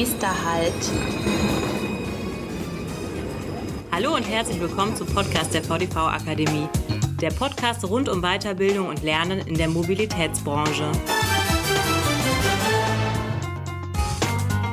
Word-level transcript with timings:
Nächster 0.00 0.28
Halt. 0.46 0.72
Hallo 3.92 4.16
und 4.16 4.22
herzlich 4.22 4.58
willkommen 4.58 4.96
zum 4.96 5.06
Podcast 5.08 5.52
der 5.52 5.62
VDV 5.62 5.94
Akademie. 5.94 6.70
Der 7.20 7.28
Podcast 7.28 7.84
rund 7.84 8.08
um 8.08 8.22
Weiterbildung 8.22 8.88
und 8.88 9.02
Lernen 9.02 9.40
in 9.40 9.56
der 9.56 9.68
Mobilitätsbranche. 9.68 10.90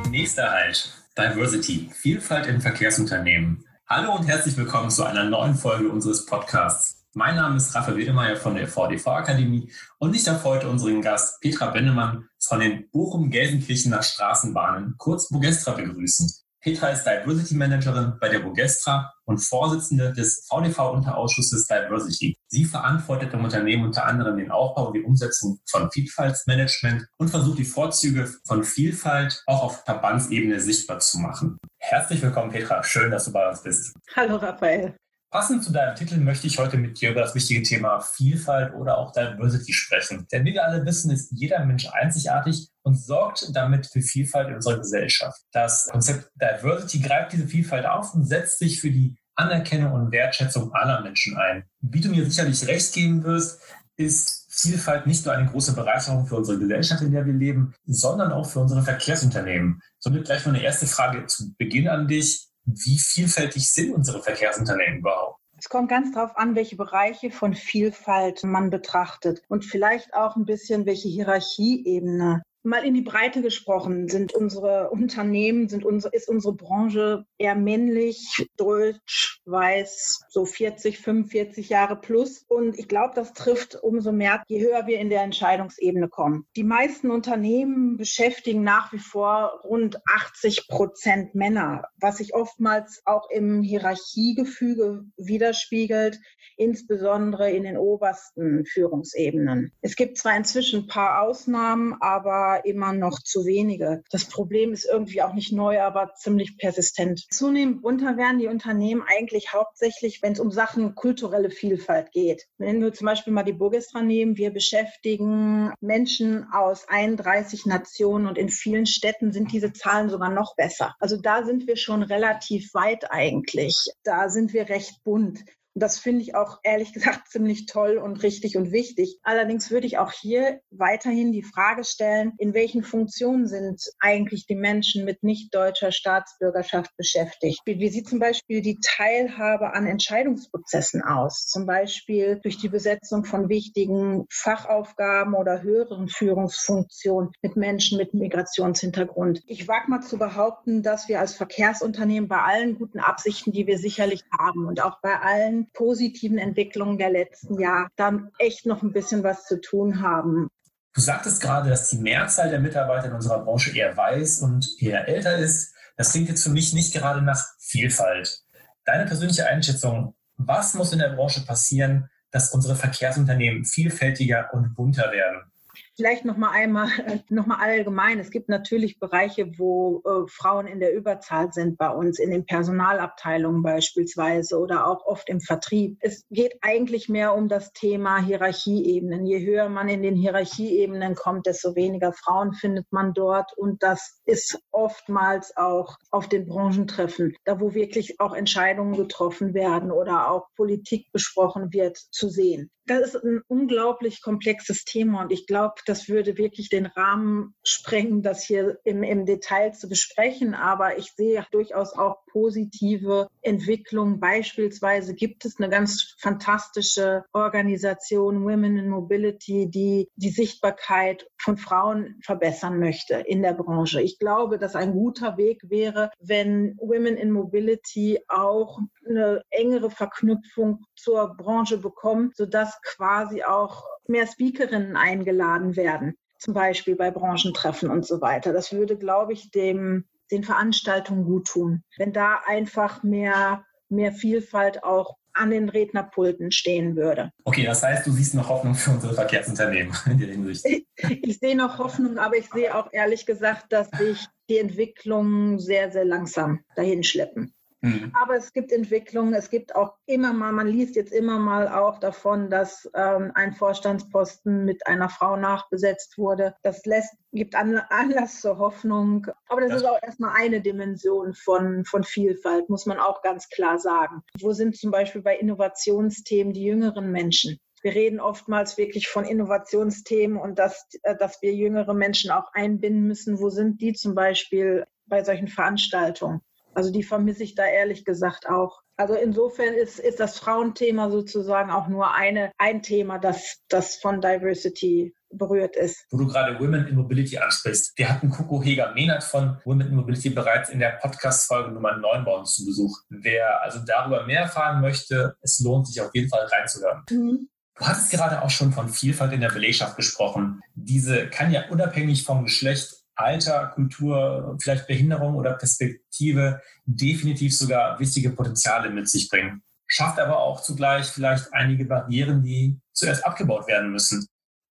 Nächster 0.09 0.49
Halt. 0.49 0.93
Diversity. 1.17 1.91
Vielfalt 1.93 2.47
in 2.47 2.61
Verkehrsunternehmen. 2.61 3.65
Hallo 3.85 4.15
und 4.15 4.25
herzlich 4.27 4.55
willkommen 4.55 4.89
zu 4.89 5.03
einer 5.03 5.25
neuen 5.25 5.55
Folge 5.55 5.89
unseres 5.89 6.25
Podcasts. 6.25 7.03
Mein 7.13 7.35
Name 7.35 7.57
ist 7.57 7.75
Raphael 7.75 7.97
Wedemeyer 7.97 8.37
von 8.37 8.55
der 8.55 8.69
VDV 8.69 9.07
Akademie 9.07 9.71
und 9.97 10.15
ich 10.15 10.23
darf 10.23 10.45
heute 10.45 10.69
unseren 10.69 11.01
Gast 11.01 11.41
Petra 11.41 11.71
Bennemann 11.71 12.29
von 12.47 12.59
den 12.59 12.89
Bochum-Gelsenkirchener 12.91 14.01
Straßenbahnen, 14.01 14.95
kurz 14.97 15.29
Bogestra, 15.29 15.73
begrüßen. 15.73 16.31
Petra 16.61 16.89
ist 16.89 17.05
Diversity 17.05 17.55
Managerin 17.55 18.17
bei 18.19 18.29
der 18.29 18.39
Bogestra 18.39 19.13
und 19.25 19.37
Vorsitzende 19.37 20.11
des 20.11 20.45
VDV-Unterausschusses 20.49 21.67
Diversity. 21.67 22.35
Sie 22.47 22.65
verantwortet 22.65 23.33
im 23.33 23.43
Unternehmen 23.43 23.85
unter 23.85 24.05
anderem 24.05 24.37
den 24.37 24.51
Aufbau 24.51 24.87
und 24.87 24.93
die 24.93 25.03
Umsetzung 25.03 25.59
von 25.69 25.91
Vielfaltsmanagement 25.91 27.05
und 27.19 27.29
versucht 27.29 27.59
die 27.59 27.65
Vorzüge 27.65 28.33
von 28.45 28.63
Vielfalt 28.63 29.43
auch 29.45 29.63
auf 29.63 29.83
Verbandsebene 29.85 30.59
sichtbar 30.59 30.99
zu 30.99 31.19
machen. 31.19 31.57
Herzlich 31.77 32.21
willkommen, 32.21 32.51
Petra. 32.51 32.83
Schön, 32.83 33.11
dass 33.11 33.25
du 33.25 33.31
bei 33.31 33.47
uns 33.47 33.61
bist. 33.61 33.93
Hallo, 34.15 34.37
Raphael. 34.37 34.95
Passend 35.29 35.61
zu 35.61 35.73
deinem 35.73 35.93
Titel 35.95 36.17
möchte 36.17 36.47
ich 36.47 36.57
heute 36.57 36.77
mit 36.77 37.01
dir 37.01 37.11
über 37.11 37.19
das 37.19 37.35
wichtige 37.35 37.61
Thema 37.61 37.99
Vielfalt 37.99 38.73
oder 38.73 38.97
auch 38.97 39.11
Diversity 39.11 39.73
sprechen. 39.73 40.25
Denn 40.31 40.45
wie 40.45 40.53
wir 40.53 40.65
alle 40.65 40.85
wissen, 40.85 41.11
ist 41.11 41.33
jeder 41.35 41.65
Mensch 41.65 41.85
einzigartig 41.91 42.69
und 42.83 42.95
sorgt 42.95 43.53
damit 43.53 43.87
für 43.87 44.01
Vielfalt 44.01 44.47
in 44.47 44.55
unserer 44.55 44.77
Gesellschaft. 44.77 45.41
Das 45.51 45.89
Konzept 45.91 46.31
Diversity 46.35 46.99
greift 46.99 47.33
diese 47.33 47.47
Vielfalt 47.47 47.85
auf 47.85 48.13
und 48.13 48.23
setzt 48.23 48.59
sich 48.59 48.79
für 48.79 48.89
die 48.89 49.17
Anerkennung 49.35 49.91
und 49.91 50.11
Wertschätzung 50.13 50.73
aller 50.73 51.01
Menschen 51.01 51.37
ein. 51.37 51.65
Wie 51.81 51.99
du 51.99 52.07
mir 52.07 52.25
sicherlich 52.25 52.65
recht 52.65 52.93
geben 52.93 53.25
wirst, 53.25 53.61
ist 53.97 54.45
Vielfalt 54.49 55.07
nicht 55.07 55.25
nur 55.25 55.35
eine 55.35 55.49
große 55.49 55.73
Bereicherung 55.73 56.25
für 56.25 56.37
unsere 56.37 56.57
Gesellschaft, 56.57 57.01
in 57.01 57.11
der 57.11 57.25
wir 57.25 57.33
leben, 57.33 57.73
sondern 57.85 58.31
auch 58.31 58.49
für 58.49 58.59
unsere 58.59 58.81
Verkehrsunternehmen. 58.81 59.81
Somit 59.99 60.25
gleich 60.25 60.45
mal 60.45 60.55
eine 60.55 60.63
erste 60.63 60.87
Frage 60.87 61.25
zu 61.27 61.53
Beginn 61.57 61.89
an 61.89 62.07
dich 62.07 62.46
wie 62.67 62.99
vielfältig 62.99 63.71
sind 63.71 63.93
unsere 63.93 64.21
Verkehrsunternehmen 64.21 64.99
überhaupt? 64.99 65.39
Es 65.57 65.69
kommt 65.69 65.89
ganz 65.89 66.13
darauf 66.13 66.37
an, 66.37 66.55
welche 66.55 66.75
Bereiche 66.75 67.31
von 67.31 67.55
Vielfalt 67.55 68.43
man 68.43 68.69
betrachtet 68.69 69.41
und 69.47 69.65
vielleicht 69.65 70.13
auch 70.13 70.35
ein 70.35 70.45
bisschen, 70.45 70.85
welche 70.85 71.07
Hierarchieebene 71.07 72.43
Mal 72.67 72.83
in 72.83 72.93
die 72.93 73.01
Breite 73.01 73.41
gesprochen, 73.41 74.09
sind 74.09 74.33
unsere 74.33 74.89
Unternehmen, 74.89 75.69
sind 75.69 75.85
unsere, 75.85 76.13
ist 76.13 76.27
unsere 76.27 76.53
Branche 76.53 77.25
eher 77.37 77.55
männlich, 77.55 78.45
deutsch, 78.57 79.41
weiß, 79.45 80.25
so 80.27 80.45
40, 80.45 80.99
45 80.99 81.69
Jahre 81.69 81.95
plus. 81.95 82.43
Und 82.49 82.77
ich 82.77 82.89
glaube, 82.89 83.13
das 83.15 83.31
trifft 83.31 83.81
umso 83.81 84.11
mehr, 84.11 84.43
je 84.47 84.59
höher 84.59 84.85
wir 84.85 84.99
in 84.99 85.09
der 85.09 85.21
Entscheidungsebene 85.21 86.09
kommen. 86.09 86.45
Die 86.57 86.65
meisten 86.65 87.09
Unternehmen 87.09 87.95
beschäftigen 87.95 88.63
nach 88.63 88.91
wie 88.91 88.99
vor 88.99 89.61
rund 89.63 90.01
80 90.05 90.67
Prozent 90.67 91.35
Männer, 91.35 91.83
was 92.01 92.17
sich 92.17 92.33
oftmals 92.33 93.01
auch 93.05 93.29
im 93.29 93.61
Hierarchiegefüge 93.61 95.05
widerspiegelt, 95.15 96.19
insbesondere 96.57 97.51
in 97.51 97.63
den 97.63 97.77
obersten 97.77 98.65
Führungsebenen. 98.65 99.71
Es 99.81 99.95
gibt 99.95 100.17
zwar 100.17 100.35
inzwischen 100.35 100.81
ein 100.81 100.87
paar 100.87 101.21
Ausnahmen, 101.21 101.95
aber 102.01 102.56
immer 102.65 102.93
noch 102.93 103.19
zu 103.21 103.45
wenige. 103.45 104.03
Das 104.11 104.25
Problem 104.25 104.73
ist 104.73 104.85
irgendwie 104.85 105.21
auch 105.21 105.33
nicht 105.33 105.51
neu, 105.51 105.81
aber 105.81 106.13
ziemlich 106.15 106.57
persistent. 106.57 107.25
Zunehmend 107.31 107.83
runter 107.83 108.17
werden 108.17 108.39
die 108.39 108.47
Unternehmen 108.47 109.03
eigentlich 109.07 109.53
hauptsächlich, 109.53 110.21
wenn 110.21 110.33
es 110.33 110.39
um 110.39 110.51
Sachen 110.51 110.95
kulturelle 110.95 111.49
Vielfalt 111.49 112.11
geht. 112.11 112.45
Wenn 112.57 112.81
wir 112.81 112.93
zum 112.93 113.05
Beispiel 113.05 113.33
mal 113.33 113.43
die 113.43 113.53
Burgestra 113.53 114.01
nehmen, 114.01 114.37
wir 114.37 114.51
beschäftigen 114.51 115.73
Menschen 115.81 116.47
aus 116.51 116.87
31 116.87 117.65
Nationen 117.65 118.27
und 118.27 118.37
in 118.37 118.49
vielen 118.49 118.85
Städten 118.85 119.31
sind 119.31 119.51
diese 119.51 119.73
Zahlen 119.73 120.09
sogar 120.09 120.29
noch 120.29 120.55
besser. 120.55 120.95
Also 120.99 121.17
da 121.17 121.43
sind 121.43 121.67
wir 121.67 121.77
schon 121.77 122.03
relativ 122.03 122.73
weit 122.73 123.11
eigentlich. 123.11 123.77
Da 124.03 124.29
sind 124.29 124.53
wir 124.53 124.69
recht 124.69 125.03
bunt. 125.03 125.43
Das 125.79 125.99
finde 125.99 126.21
ich 126.21 126.35
auch 126.35 126.59
ehrlich 126.63 126.93
gesagt 126.97 127.29
ziemlich 127.29 127.65
toll 127.67 127.97
und 127.97 128.23
richtig 128.23 128.57
und 128.57 128.71
wichtig. 128.71 129.19
Allerdings 129.23 129.69
würde 129.71 129.87
ich 129.87 129.97
auch 129.97 130.11
hier 130.11 130.59
weiterhin 130.71 131.31
die 131.31 131.43
Frage 131.43 131.83
stellen, 131.83 132.33
in 132.37 132.53
welchen 132.53 132.83
Funktionen 132.83 133.47
sind 133.47 133.81
eigentlich 133.99 134.47
die 134.47 134.55
Menschen 134.55 135.05
mit 135.05 135.23
nicht 135.23 135.53
deutscher 135.53 135.91
Staatsbürgerschaft 135.91 136.95
beschäftigt? 136.97 137.61
Wie 137.65 137.89
sieht 137.89 138.07
zum 138.07 138.19
Beispiel 138.19 138.61
die 138.61 138.79
Teilhabe 138.81 139.73
an 139.73 139.85
Entscheidungsprozessen 139.85 141.03
aus? 141.03 141.47
Zum 141.47 141.65
Beispiel 141.65 142.39
durch 142.41 142.57
die 142.57 142.69
Besetzung 142.69 143.25
von 143.25 143.49
wichtigen 143.49 144.25
Fachaufgaben 144.31 145.35
oder 145.35 145.61
höheren 145.61 146.07
Führungsfunktionen 146.07 147.31
mit 147.41 147.55
Menschen 147.55 147.97
mit 147.97 148.13
Migrationshintergrund. 148.13 149.43
Ich 149.45 149.67
wage 149.67 149.89
mal 149.89 150.01
zu 150.01 150.17
behaupten, 150.17 150.81
dass 150.81 151.07
wir 151.07 151.19
als 151.19 151.35
Verkehrsunternehmen 151.35 152.27
bei 152.27 152.41
allen 152.41 152.77
guten 152.77 152.99
Absichten, 152.99 153.51
die 153.51 153.67
wir 153.67 153.77
sicherlich 153.77 154.23
haben 154.37 154.65
und 154.65 154.81
auch 154.81 154.99
bei 155.01 155.19
allen 155.19 155.66
positiven 155.73 156.37
Entwicklungen 156.37 156.97
der 156.97 157.09
letzten 157.09 157.59
Jahre 157.59 157.87
dann 157.95 158.31
echt 158.39 158.65
noch 158.65 158.83
ein 158.83 158.93
bisschen 158.93 159.23
was 159.23 159.45
zu 159.45 159.59
tun 159.61 160.01
haben. 160.01 160.47
Du 160.93 161.01
sagtest 161.01 161.41
gerade, 161.41 161.69
dass 161.69 161.89
die 161.89 161.99
Mehrzahl 161.99 162.49
der 162.49 162.59
Mitarbeiter 162.59 163.07
in 163.07 163.13
unserer 163.13 163.43
Branche 163.43 163.75
eher 163.75 163.95
weiß 163.95 164.41
und 164.41 164.67
eher 164.79 165.07
älter 165.07 165.37
ist. 165.37 165.73
Das 165.95 166.11
klingt 166.11 166.29
jetzt 166.29 166.43
für 166.43 166.49
mich 166.49 166.73
nicht 166.73 166.93
gerade 166.93 167.21
nach 167.21 167.43
Vielfalt. 167.59 168.43
Deine 168.83 169.05
persönliche 169.05 169.45
Einschätzung, 169.47 170.15
was 170.37 170.73
muss 170.73 170.93
in 170.93 170.99
der 170.99 171.09
Branche 171.09 171.45
passieren, 171.45 172.09
dass 172.31 172.53
unsere 172.53 172.75
Verkehrsunternehmen 172.75 173.65
vielfältiger 173.65 174.49
und 174.53 174.75
bunter 174.75 175.11
werden? 175.11 175.51
Vielleicht 175.97 176.25
noch 176.25 176.37
mal 176.37 176.51
einmal 176.51 176.89
noch 177.29 177.47
mal 177.47 177.57
allgemein. 177.57 178.19
Es 178.19 178.29
gibt 178.29 178.49
natürlich 178.49 178.99
Bereiche, 178.99 179.57
wo 179.57 180.03
äh, 180.05 180.27
Frauen 180.29 180.67
in 180.67 180.79
der 180.79 180.93
Überzahl 180.93 181.51
sind 181.51 181.79
bei 181.79 181.89
uns, 181.89 182.19
in 182.19 182.29
den 182.29 182.45
Personalabteilungen 182.45 183.63
beispielsweise 183.63 184.59
oder 184.59 184.85
auch 184.85 185.07
oft 185.07 185.27
im 185.27 185.41
Vertrieb. 185.41 185.97
Es 186.01 186.23
geht 186.29 186.53
eigentlich 186.61 187.09
mehr 187.09 187.33
um 187.33 187.49
das 187.49 187.73
Thema 187.73 188.19
Hierarchieebenen. 188.23 189.25
Je 189.25 189.43
höher 189.43 189.69
man 189.69 189.89
in 189.89 190.03
den 190.03 190.15
Hierarchieebenen 190.15 191.15
kommt, 191.15 191.47
desto 191.47 191.75
weniger 191.75 192.13
Frauen 192.13 192.53
findet 192.53 192.85
man 192.91 193.15
dort. 193.15 193.57
Und 193.57 193.81
das 193.81 194.21
ist 194.25 194.59
oftmals 194.71 195.57
auch 195.57 195.97
auf 196.11 196.29
den 196.29 196.45
Branchentreffen, 196.45 197.35
da 197.43 197.59
wo 197.59 197.73
wirklich 197.73 198.19
auch 198.19 198.35
Entscheidungen 198.35 198.95
getroffen 198.95 199.55
werden 199.55 199.91
oder 199.91 200.29
auch 200.29 200.45
Politik 200.55 201.11
besprochen 201.11 201.73
wird, 201.73 201.97
zu 201.97 202.29
sehen 202.29 202.69
das 202.87 203.13
ist 203.13 203.23
ein 203.23 203.41
unglaublich 203.47 204.21
komplexes 204.21 204.85
Thema 204.85 205.21
und 205.21 205.31
ich 205.31 205.45
glaube, 205.45 205.75
das 205.87 206.09
würde 206.09 206.37
wirklich 206.37 206.69
den 206.69 206.85
Rahmen 206.85 207.55
sprengen, 207.63 208.21
das 208.21 208.43
hier 208.43 208.79
im, 208.83 209.03
im 209.03 209.25
Detail 209.25 209.73
zu 209.73 209.87
besprechen. 209.87 210.53
Aber 210.53 210.97
ich 210.97 211.13
sehe 211.13 211.45
durchaus 211.51 211.93
auch 211.93 212.17
positive 212.37 213.27
Entwicklungen. 213.41 214.19
Beispielsweise 214.19 215.15
gibt 215.15 215.43
es 215.43 215.57
eine 215.57 215.69
ganz 215.69 216.15
fantastische 216.19 217.25
Organisation 217.33 218.43
Women 218.43 218.77
in 218.77 218.89
Mobility, 218.89 219.67
die 219.69 220.07
die 220.15 220.29
Sichtbarkeit 220.29 221.27
von 221.39 221.57
Frauen 221.57 222.19
verbessern 222.23 222.77
möchte 222.77 223.15
in 223.15 223.41
der 223.41 223.53
Branche. 223.53 224.01
Ich 224.01 224.19
glaube, 224.19 224.59
dass 224.59 224.75
ein 224.75 224.93
guter 224.93 225.37
Weg 225.37 225.61
wäre, 225.63 226.11
wenn 226.19 226.75
Women 226.77 227.17
in 227.17 227.31
Mobility 227.31 228.19
auch 228.27 228.79
eine 229.07 229.41
engere 229.49 229.89
Verknüpfung 229.89 230.85
zur 230.95 231.35
Branche 231.35 231.79
bekommen, 231.79 232.31
sodass 232.35 232.79
quasi 232.83 233.43
auch 233.43 233.83
mehr 234.07 234.27
Speakerinnen 234.27 234.95
eingeladen 234.95 235.75
werden, 235.75 236.17
zum 236.37 236.53
Beispiel 236.53 236.95
bei 236.95 237.09
Branchentreffen 237.09 237.89
und 237.89 238.05
so 238.05 238.21
weiter. 238.21 238.53
Das 238.53 238.73
würde, 238.73 238.95
glaube 238.95 239.33
ich, 239.33 239.49
dem, 239.49 240.05
den 240.31 240.43
Veranstaltungen 240.43 241.25
gut 241.25 241.47
tun, 241.47 241.83
wenn 241.97 242.13
da 242.13 242.41
einfach 242.45 243.03
mehr, 243.03 243.65
mehr 243.89 244.11
Vielfalt 244.11 244.83
auch 244.83 245.17
an 245.37 245.51
den 245.51 245.69
Rednerpulten 245.69 246.51
stehen 246.51 246.95
würde. 246.95 247.31
Okay, 247.43 247.63
das 247.63 247.83
heißt, 247.83 248.07
du 248.07 248.11
siehst 248.11 248.33
noch 248.33 248.49
Hoffnung 248.49 248.75
für 248.75 248.91
unsere 248.91 249.13
Verkehrsunternehmen 249.13 249.95
in 250.07 250.17
der 250.17 250.29
Hinsicht. 250.29 250.65
Ich, 250.65 250.85
ich 251.23 251.39
sehe 251.39 251.55
noch 251.55 251.77
Hoffnung, 251.77 252.17
aber 252.17 252.35
ich 252.37 252.49
sehe 252.49 252.75
auch 252.75 252.91
ehrlich 252.91 253.25
gesagt, 253.25 253.71
dass 253.71 253.89
sich 253.91 254.25
die 254.49 254.57
Entwicklungen 254.57 255.59
sehr, 255.59 255.91
sehr 255.91 256.05
langsam 256.05 256.61
dahin 256.75 257.03
schleppen. 257.03 257.53
Mhm. 257.81 258.11
Aber 258.19 258.35
es 258.35 258.53
gibt 258.53 258.71
Entwicklungen, 258.71 259.33
es 259.33 259.49
gibt 259.49 259.75
auch 259.75 259.93
immer 260.05 260.33
mal, 260.33 260.51
man 260.51 260.67
liest 260.67 260.95
jetzt 260.95 261.13
immer 261.13 261.37
mal 261.37 261.67
auch 261.67 261.99
davon, 261.99 262.49
dass 262.49 262.89
ähm, 262.95 263.31
ein 263.35 263.53
Vorstandsposten 263.53 264.65
mit 264.65 264.87
einer 264.87 265.09
Frau 265.09 265.37
nachbesetzt 265.37 266.17
wurde. 266.17 266.55
Das 266.63 266.85
lässt, 266.85 267.13
gibt 267.31 267.55
an, 267.55 267.77
Anlass 267.89 268.41
zur 268.41 268.57
Hoffnung. 268.57 269.27
Aber 269.47 269.61
das, 269.61 269.69
das 269.69 269.81
ist 269.81 269.87
auch 269.87 270.01
erstmal 270.01 270.35
eine 270.35 270.61
Dimension 270.61 271.33
von, 271.35 271.85
von 271.85 272.03
Vielfalt, 272.03 272.67
muss 272.69 272.87
man 272.87 272.99
auch 272.99 273.21
ganz 273.21 273.47
klar 273.49 273.77
sagen. 273.77 274.23
Wo 274.41 274.53
sind 274.53 274.75
zum 274.75 274.89
Beispiel 274.89 275.21
bei 275.21 275.37
Innovationsthemen 275.37 276.53
die 276.53 276.63
jüngeren 276.63 277.11
Menschen? 277.11 277.59
wir 277.83 277.93
reden 277.93 278.19
oftmals 278.19 278.79
wirklich 278.79 279.07
von 279.07 279.23
Innovationsthemen 279.23 280.37
und 280.37 280.57
dass, 280.57 280.87
äh, 281.03 281.15
dass 281.15 281.41
wir 281.43 281.53
jüngere 281.53 281.93
Menschen 281.93 282.31
auch 282.31 282.51
einbinden 282.53 283.03
müssen. 283.03 283.39
Wo 283.39 283.49
sind 283.49 283.81
die 283.81 283.93
zum 283.93 284.15
Beispiel 284.15 284.87
bei 285.07 285.23
solchen 285.23 285.47
Veranstaltungen. 285.47 286.41
Also 286.77 286.91
die 286.91 287.01
vermisse 287.01 287.41
ich 287.41 287.55
da 287.55 287.65
ehrlich 287.65 288.05
gesagt 288.05 288.47
auch. 288.47 288.83
Also 288.97 289.15
insofern 289.15 289.73
ist, 289.73 289.97
ist 289.97 290.19
das 290.19 290.37
Frauenthema 290.37 291.09
sozusagen 291.09 291.71
auch 291.71 291.87
nur 291.87 292.13
eine, 292.13 292.51
ein 292.59 292.83
Thema, 292.83 293.17
das, 293.17 293.63
das 293.67 293.95
von 293.95 294.21
Diversity 294.21 295.15
berührt 295.31 295.75
ist. 295.75 296.05
Wo 296.11 296.19
du 296.19 296.27
gerade 296.27 296.59
Women 296.59 296.85
in 296.85 296.95
Mobility 296.95 297.39
ansprichst. 297.39 297.93
Wir 297.97 298.07
hatten 298.07 298.29
Coco 298.29 298.61
Heger-Mehnert 298.61 299.23
von 299.23 299.57
Women 299.65 299.87
in 299.87 299.95
Mobility 299.95 300.29
bereits 300.29 300.69
in 300.69 300.77
der 300.77 300.99
Podcast-Folge 301.01 301.71
Nummer 301.71 301.97
9 301.97 302.23
bei 302.23 302.31
uns 302.35 302.53
zu 302.53 302.63
Besuch. 302.63 302.95
Wer 303.09 303.59
also 303.63 303.79
darüber 303.83 304.27
mehr 304.27 304.41
erfahren 304.41 304.79
möchte, 304.79 305.35
es 305.41 305.59
lohnt 305.59 305.87
sich 305.87 305.99
auf 305.99 306.11
jeden 306.13 306.29
Fall 306.29 306.45
reinzuhören. 306.45 307.01
Mhm. 307.09 307.49
Du 307.79 307.85
hattest 307.87 308.11
gerade 308.11 308.43
auch 308.43 308.51
schon 308.51 308.71
von 308.71 308.89
Vielfalt 308.89 309.33
in 309.33 309.41
der 309.41 309.49
Belegschaft 309.49 309.95
gesprochen. 309.95 310.61
Diese 310.75 311.27
kann 311.27 311.51
ja 311.51 311.69
unabhängig 311.69 312.23
vom 312.23 312.43
Geschlecht 312.43 312.96
Alter, 313.17 313.71
Kultur, 313.73 314.57
vielleicht 314.61 314.87
Behinderung 314.87 315.35
oder 315.35 315.53
Perspektive 315.53 316.61
definitiv 316.85 317.57
sogar 317.57 317.99
wichtige 317.99 318.29
Potenziale 318.29 318.89
mit 318.89 319.09
sich 319.09 319.29
bringen. 319.29 319.63
Schafft 319.87 320.19
aber 320.19 320.39
auch 320.39 320.61
zugleich 320.61 321.07
vielleicht 321.07 321.53
einige 321.53 321.85
Barrieren, 321.85 322.43
die 322.43 322.79
zuerst 322.93 323.25
abgebaut 323.25 323.67
werden 323.67 323.91
müssen. 323.91 324.27